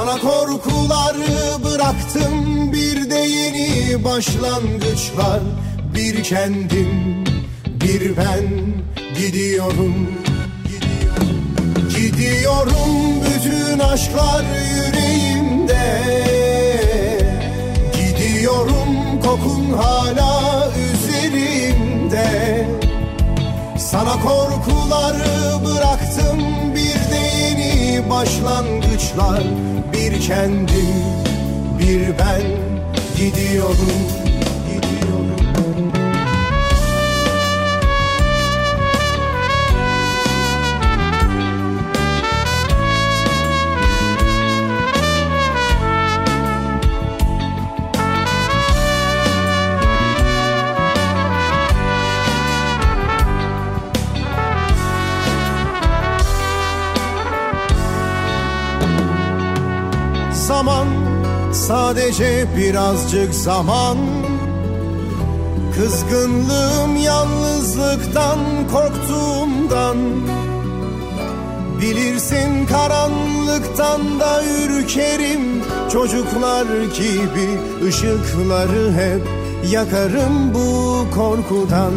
[0.00, 5.40] sana korkuları bıraktım bir de yeni başlangıçlar
[5.94, 7.24] Bir kendim
[7.66, 8.46] bir ben
[9.16, 9.94] gidiyorum.
[11.96, 14.44] Gidiyorum bütün aşklar
[14.76, 16.02] yüreğimde.
[17.92, 22.66] Gidiyorum kokun hala üzerimde.
[23.78, 26.40] Sana korkuları bıraktım
[26.74, 29.42] bir de yeni başlangıçlar
[30.10, 30.88] Bir kendim
[31.78, 32.42] bir ben
[33.16, 34.19] gidiyorum
[62.20, 63.98] sadece birazcık zaman.
[65.74, 68.38] Kızgınlığım yalnızlıktan
[68.72, 69.96] korktuğumdan.
[71.80, 75.62] Bilirsin karanlıktan da ürkerim.
[75.92, 79.22] Çocuklar gibi ışıkları hep
[79.72, 81.94] yakarım bu korkudan.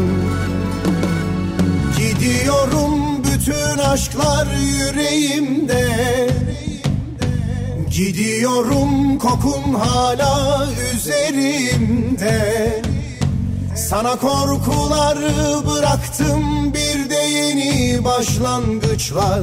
[1.97, 4.47] Gidiyorum bütün aşklar
[4.77, 5.83] yüreğimde
[7.93, 12.81] Gidiyorum kokun hala üzerimde
[13.75, 19.41] Sana korkuları bıraktım bir de yeni başlangıçlar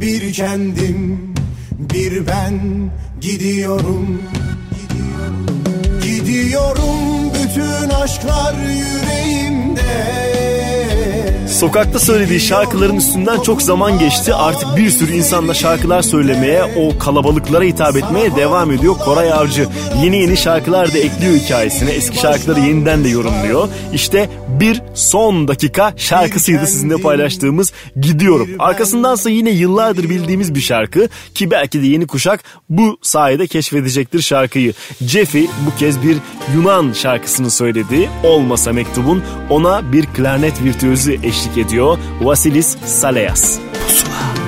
[0.00, 1.34] Bir kendim
[1.78, 2.90] bir ben
[3.20, 4.22] gidiyorum.
[6.02, 10.29] Gidiyorum bütün aşklar yüreğimde
[11.60, 14.34] Sokakta söylediği şarkıların üstünden çok zaman geçti.
[14.34, 19.66] Artık bir sürü insanla şarkılar söylemeye, o kalabalıklara hitap etmeye devam ediyor Koray Avcı.
[20.02, 21.90] Yeni yeni şarkılar da ekliyor hikayesine.
[21.90, 23.68] Eski şarkıları yeniden de yorumluyor.
[23.92, 24.28] İşte
[24.60, 28.48] bir son dakika şarkısıydı sizinle paylaştığımız Gidiyorum.
[28.58, 34.72] Arkasındansa yine yıllardır bildiğimiz bir şarkı ki belki de yeni kuşak bu sayede keşfedecektir şarkıyı.
[35.00, 36.16] Jeffy bu kez bir
[36.54, 38.10] Yunan şarkısını söyledi.
[38.24, 41.98] Olmasa mektubun ona bir klarnet virtüözü eşlik ediyor.
[42.20, 43.58] Vasilis Saleas.
[43.86, 44.39] Pusula.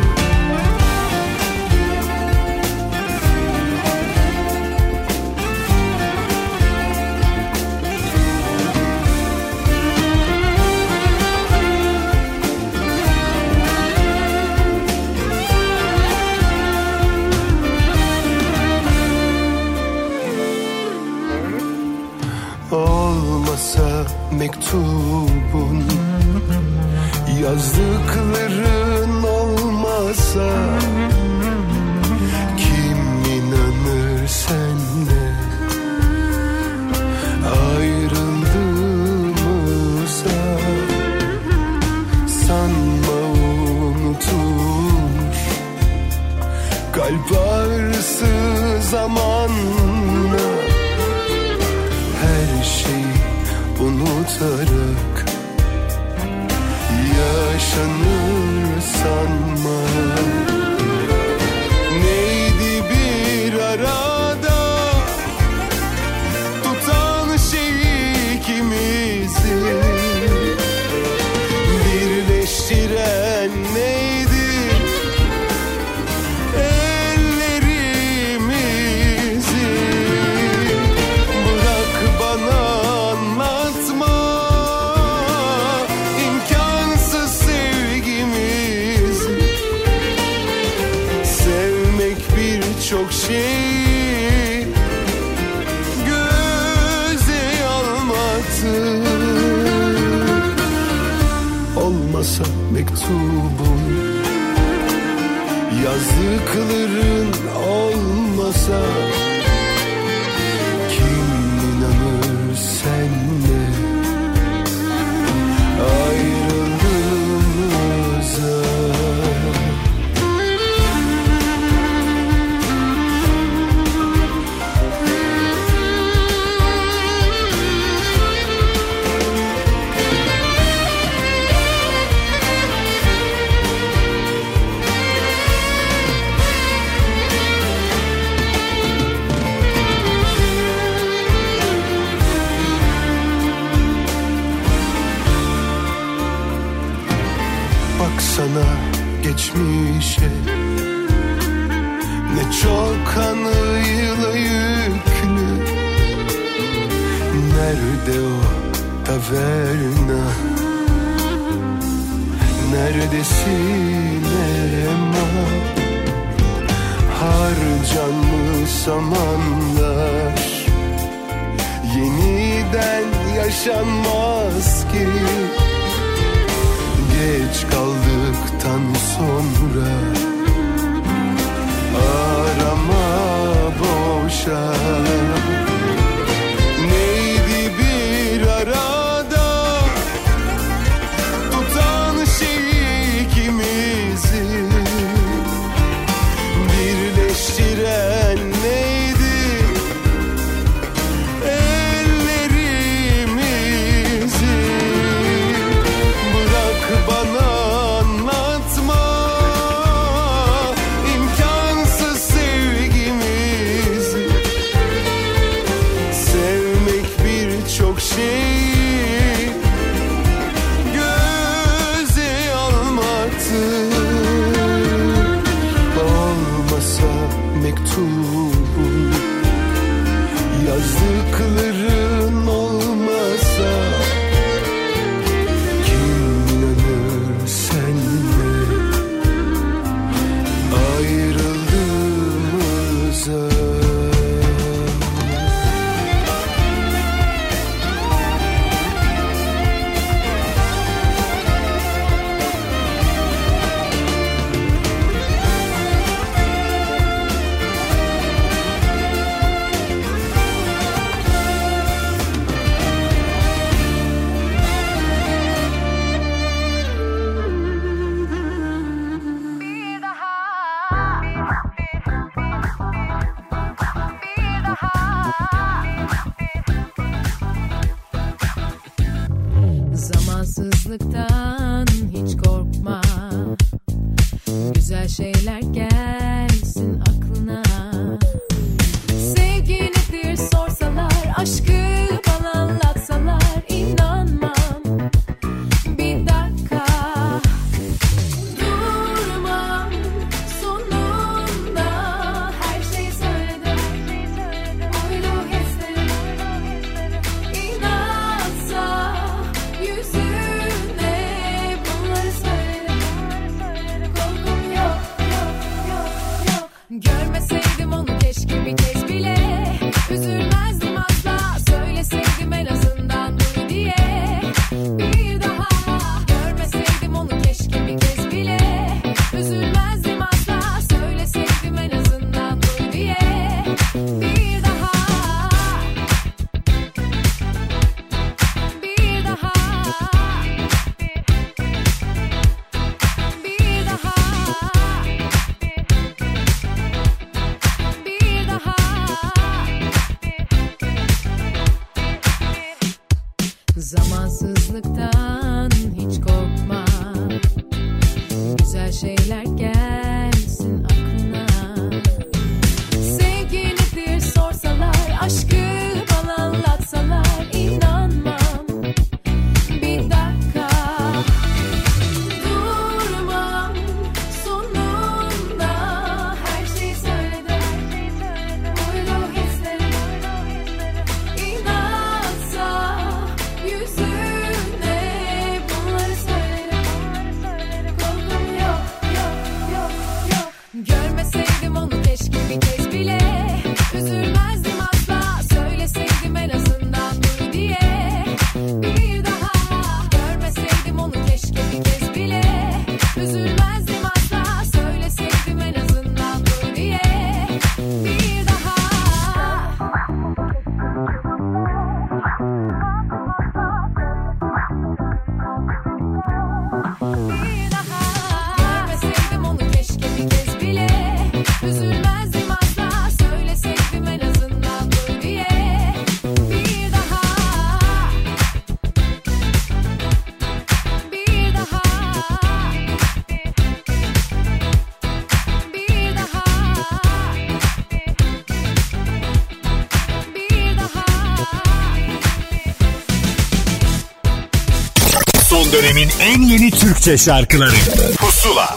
[445.93, 447.75] Dönemin en yeni Türkçe şarkıları
[448.19, 448.77] Pusula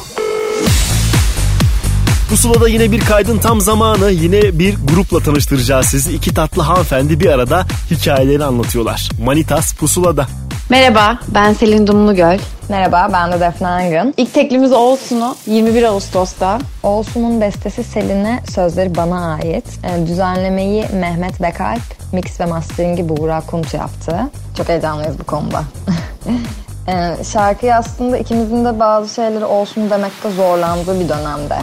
[2.30, 4.12] Pusula'da yine bir kaydın tam zamanı.
[4.12, 6.14] Yine bir grupla tanıştıracağız sizi.
[6.14, 9.10] İki tatlı hanımefendi bir arada hikayelerini anlatıyorlar.
[9.24, 10.28] Manitas Pusula'da.
[10.70, 12.40] Merhaba, ben Selin Dumlugöl.
[12.70, 14.14] Merhaba, ben de Defne Angın.
[14.18, 16.60] İlk teklimiz Olsun'u 21 Ağustos'ta.
[16.84, 19.66] Olsun'un bestesi Selin'e, sözleri bana ait.
[19.84, 24.20] Ee, düzenlemeyi Mehmet Bekalp, mix ve mastering'i Buğra Kunt yaptı.
[24.58, 25.64] Çok heyecanlıyız bu konuda.
[26.88, 31.56] Ee, şarkıyı aslında ikimizin de bazı şeyleri olsun demekte zorlandığı bir dönemde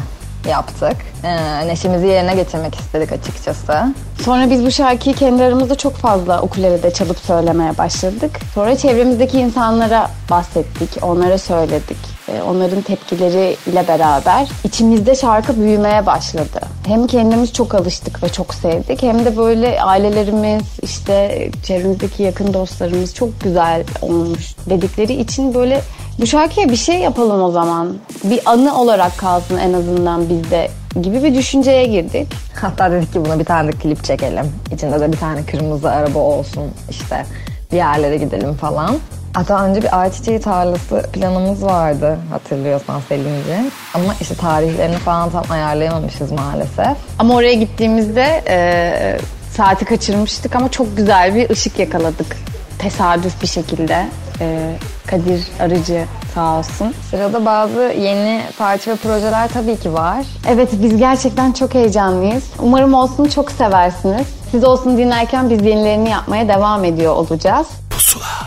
[0.46, 0.96] yaptık.
[1.24, 3.94] Ee, neşemizi yerine getirmek istedik açıkçası.
[4.24, 8.40] Sonra biz bu şarkıyı kendi aramızda çok fazla ukulelede çalıp söylemeye başladık.
[8.54, 11.96] Sonra çevremizdeki insanlara bahsettik, onlara söyledik.
[12.28, 16.60] Ee, Onların tepkileriyle beraber içimizde şarkı büyümeye başladı.
[16.86, 23.14] Hem kendimiz çok alıştık ve çok sevdik hem de böyle ailelerimiz, işte çevremizdeki yakın dostlarımız
[23.14, 25.82] çok güzel olmuş dedikleri için böyle
[26.18, 27.96] bu şarkıya bir şey yapalım o zaman.
[28.24, 30.70] Bir anı olarak kalsın en azından bizde
[31.02, 32.28] gibi bir düşünceye girdik.
[32.60, 34.52] Hatta dedik ki buna bir tane de klip çekelim.
[34.74, 37.26] İçinde de bir tane kırmızı araba olsun işte
[37.72, 38.96] bir yerlere gidelim falan.
[39.34, 43.70] Hatta önce bir ayçiçeği tarlası planımız vardı hatırlıyorsan Selin'ciğim.
[43.94, 46.96] Ama işte tarihlerini falan tam ayarlayamamışız maalesef.
[47.18, 49.18] Ama oraya gittiğimizde e,
[49.50, 52.36] saati kaçırmıştık ama çok güzel bir ışık yakaladık.
[52.78, 54.06] Tesadüf bir şekilde.
[54.40, 54.76] E,
[55.06, 56.04] Kadir Arıcı
[56.34, 56.94] sağ olsun.
[57.10, 60.26] Sırada bazı yeni parça ve projeler tabii ki var.
[60.48, 62.44] Evet biz gerçekten çok heyecanlıyız.
[62.58, 64.26] Umarım olsun çok seversiniz.
[64.50, 67.66] Siz olsun dinlerken biz yenilerini yapmaya devam ediyor olacağız.
[67.90, 68.41] Pusula.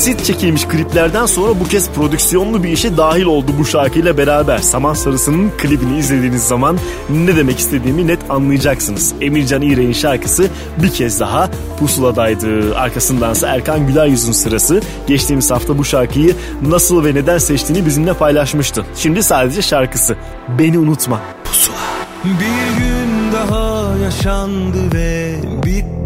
[0.00, 4.58] Basit çekilmiş kliplerden sonra bu kez prodüksiyonlu bir işe dahil oldu bu şarkıyla beraber.
[4.58, 6.78] Saman Sarısı'nın klibini izlediğiniz zaman
[7.10, 9.14] ne demek istediğimi net anlayacaksınız.
[9.20, 10.48] Emircan İğrek'in şarkısı
[10.82, 12.76] bir kez daha pusuladaydı.
[12.76, 18.84] Arkasındansa Erkan Güler sırası geçtiğimiz hafta bu şarkıyı nasıl ve neden seçtiğini bizimle paylaşmıştı.
[18.96, 20.16] Şimdi sadece şarkısı.
[20.58, 21.20] Beni unutma.
[21.44, 21.76] Pusula.
[22.24, 25.99] Bir gün daha yaşandı ve bitti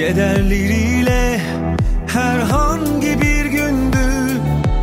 [0.00, 1.40] kederleriyle
[2.06, 3.98] Herhangi bir gündü.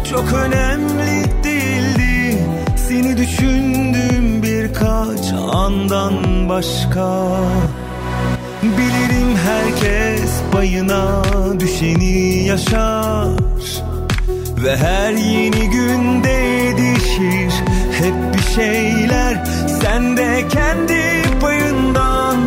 [0.10, 2.38] Çok önemli değildi.
[2.88, 6.14] Seni düşündüm birkaç andan
[6.50, 7.28] başka.
[8.64, 11.24] Bilirim herkes payına
[11.60, 13.30] düşeni yaşar.
[14.64, 16.38] Ve her yeni günde
[16.78, 17.54] değişir
[17.92, 19.46] hep bir şeyler
[19.82, 22.38] Sen de kendi payından.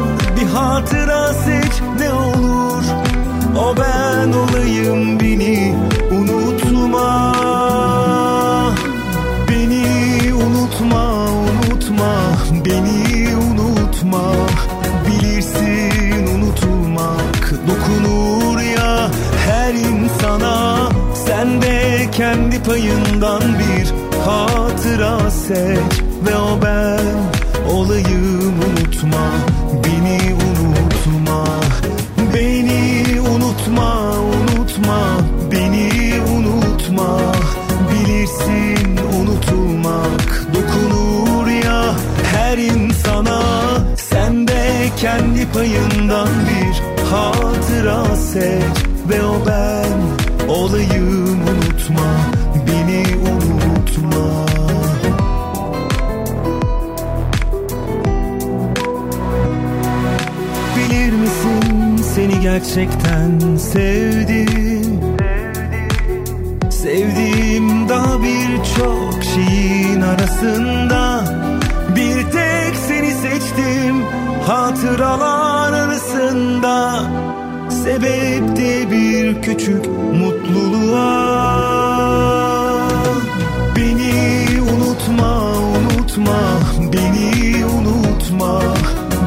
[0.41, 2.60] Bir hatıra seç ne olur
[3.57, 5.75] O ben olayım beni
[6.11, 7.35] unutma.
[9.49, 12.13] Beni unutma unutma.
[12.65, 14.23] Beni unutma.
[15.07, 19.11] Bilirsin unutulmak dokunur ya
[19.47, 20.89] her insana.
[21.27, 23.93] Sen de kendi payından bir
[24.27, 27.05] hatıra seç Ve o ben
[27.75, 29.50] olayım unutma
[45.01, 50.01] kendi payından bir hatıra seç Ve o ben
[50.49, 52.11] olayım unutma
[52.67, 54.47] Beni unutma.
[60.77, 65.01] Bilir misin seni gerçekten sevdim?
[66.71, 71.25] Sevdiğim daha birçok şeyin arasında
[71.97, 74.00] Bir tek seni seçtim
[74.51, 77.03] hatıralar arasında
[77.85, 79.87] Sebep de bir küçük
[80.21, 81.61] mutluluğa.
[83.77, 86.41] Beni unutma unutma
[86.93, 88.63] beni unutma.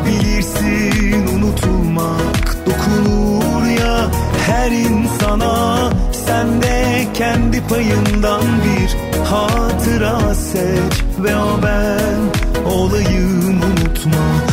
[0.06, 4.12] Bilirsin unutulmak dokunur ya
[4.48, 5.90] her insana.
[6.26, 12.20] Sen de kendi payından bir hatıra seç Ve o ben
[12.72, 14.53] olayım unutma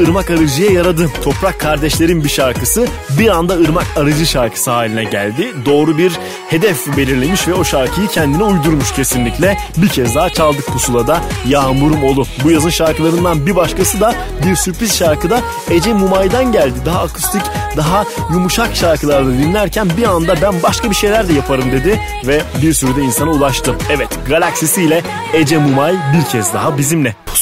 [0.00, 1.10] Irmak Arıcı'ya yaradı.
[1.24, 2.86] Toprak Kardeşlerin bir şarkısı
[3.18, 5.52] bir anda Irmak Arıcı şarkısı haline geldi.
[5.66, 6.12] Doğru bir
[6.48, 9.58] hedef belirlemiş ve o şarkıyı kendine uydurmuş kesinlikle.
[9.76, 12.26] Bir kez daha çaldık pusulada Yağmurum Olu.
[12.44, 14.14] Bu yazın şarkılarından bir başkası da
[14.46, 15.40] bir sürpriz şarkıda
[15.70, 16.78] Ece Mumay'dan geldi.
[16.86, 17.42] Daha akustik,
[17.76, 22.72] daha yumuşak şarkılarda dinlerken bir anda ben başka bir şeyler de yaparım dedi ve bir
[22.72, 23.74] sürü de insana ulaştı.
[23.90, 25.02] Evet Galaksisi ile
[25.34, 27.14] Ece Mumay bir kez daha bizimle.
[27.26, 27.39] Pusula.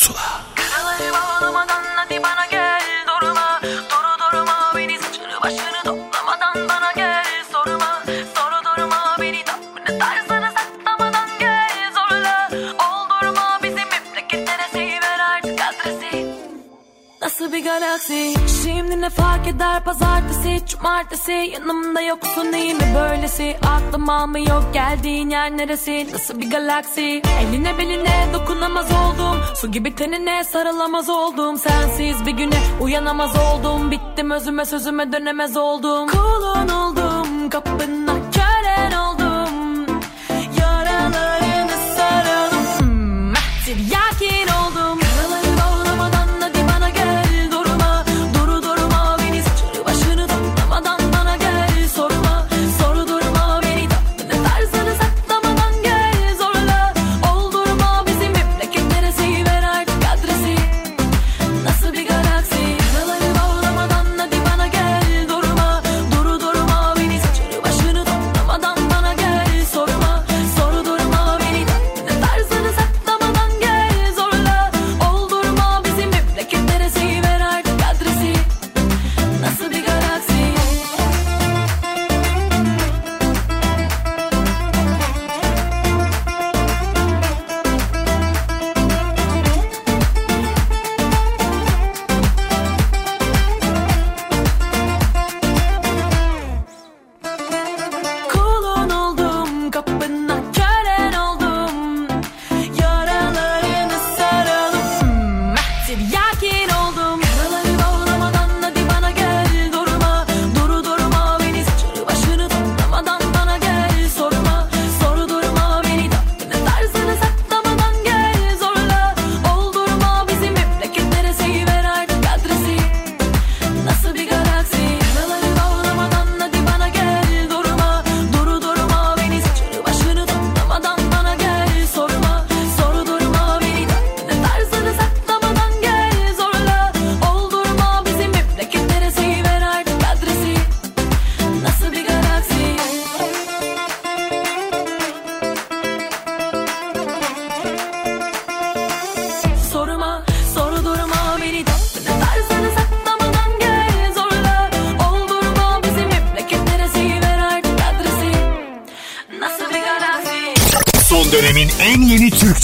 [20.58, 23.56] Pazartesi Cumartesi yanımda yoksun değil mi böylesi?
[23.66, 26.06] Aklım almıyor geldiğin yer neresi?
[26.12, 27.22] Nasıl bir galaksi?
[27.40, 29.40] Eline beline dokunamaz oldum.
[29.54, 31.58] Su gibi tenine sarılamaz oldum.
[31.58, 33.90] Sensiz bir güne uyanamaz oldum.
[33.90, 36.08] Bittim özüme sözüme dönemez oldum.
[36.08, 38.27] Kulun oldum kapına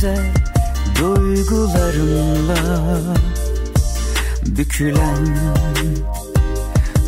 [0.00, 0.34] güzel
[1.00, 2.56] duygularımla
[4.46, 5.38] Bükülen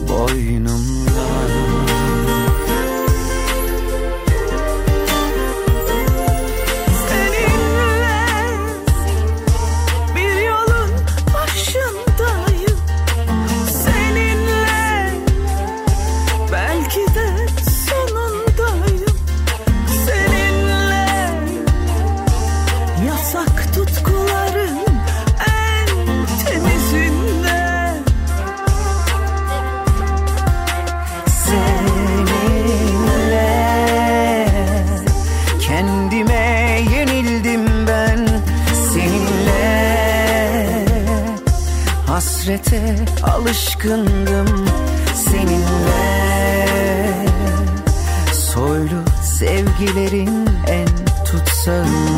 [0.09, 1.72] boynumla
[43.83, 44.67] aşkındım
[45.15, 46.13] seninle.
[48.33, 50.89] Soylu sevgilerin en
[51.25, 52.11] tutsağında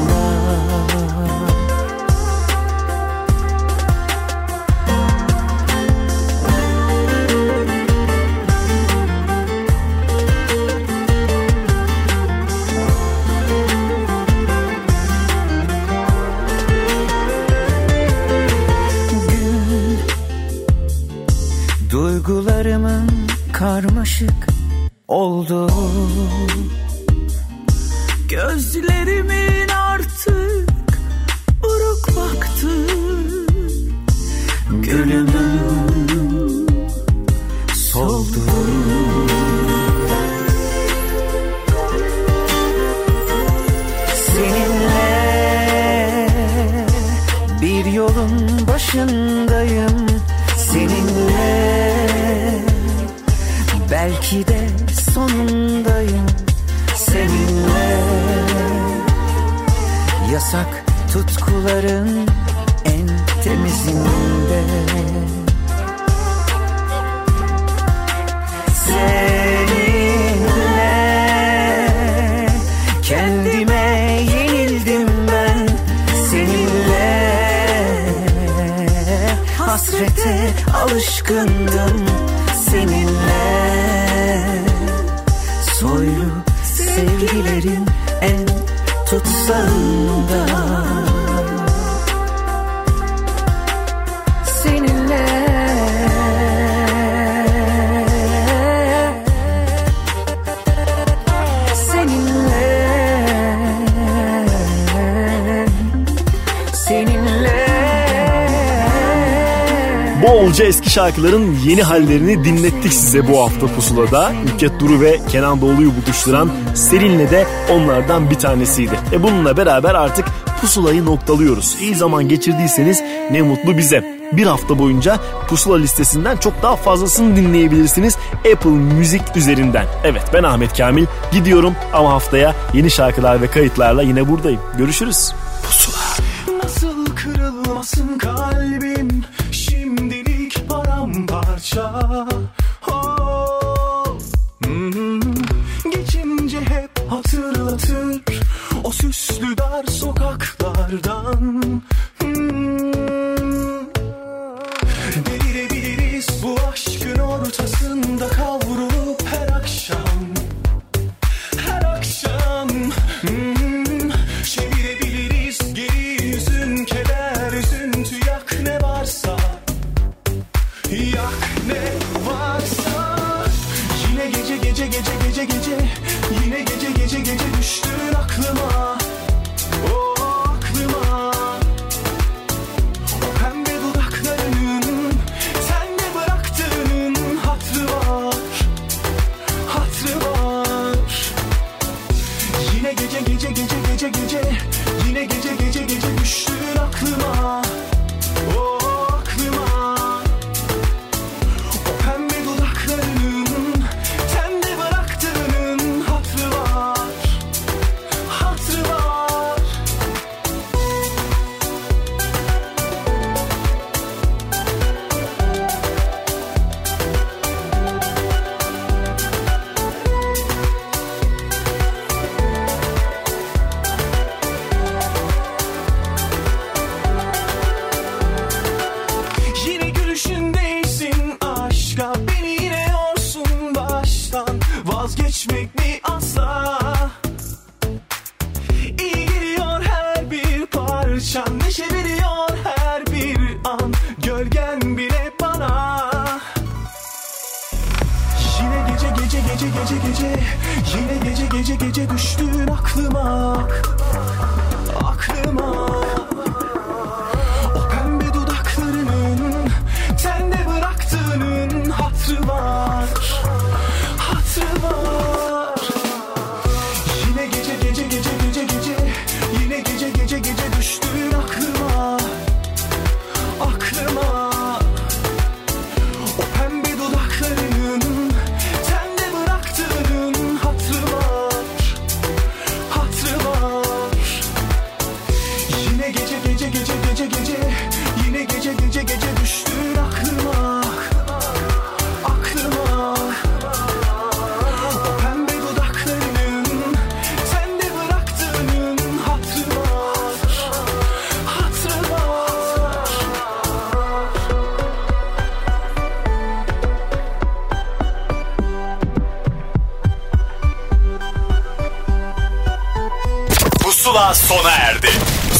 [110.94, 114.32] şarkıların yeni hallerini dinlettik size bu hafta pusulada.
[114.54, 118.92] Ülket Duru ve Kenan Doğulu'yu buluşturan Selin'le de onlardan bir tanesiydi.
[119.12, 120.24] E bununla beraber artık
[120.60, 121.76] pusulayı noktalıyoruz.
[121.80, 124.04] İyi zaman geçirdiyseniz ne mutlu bize.
[124.32, 125.18] Bir hafta boyunca
[125.48, 128.16] pusula listesinden çok daha fazlasını dinleyebilirsiniz
[128.52, 129.86] Apple Müzik üzerinden.
[130.04, 134.60] Evet ben Ahmet Kamil gidiyorum ama haftaya yeni şarkılar ve kayıtlarla yine buradayım.
[134.78, 135.32] Görüşürüz.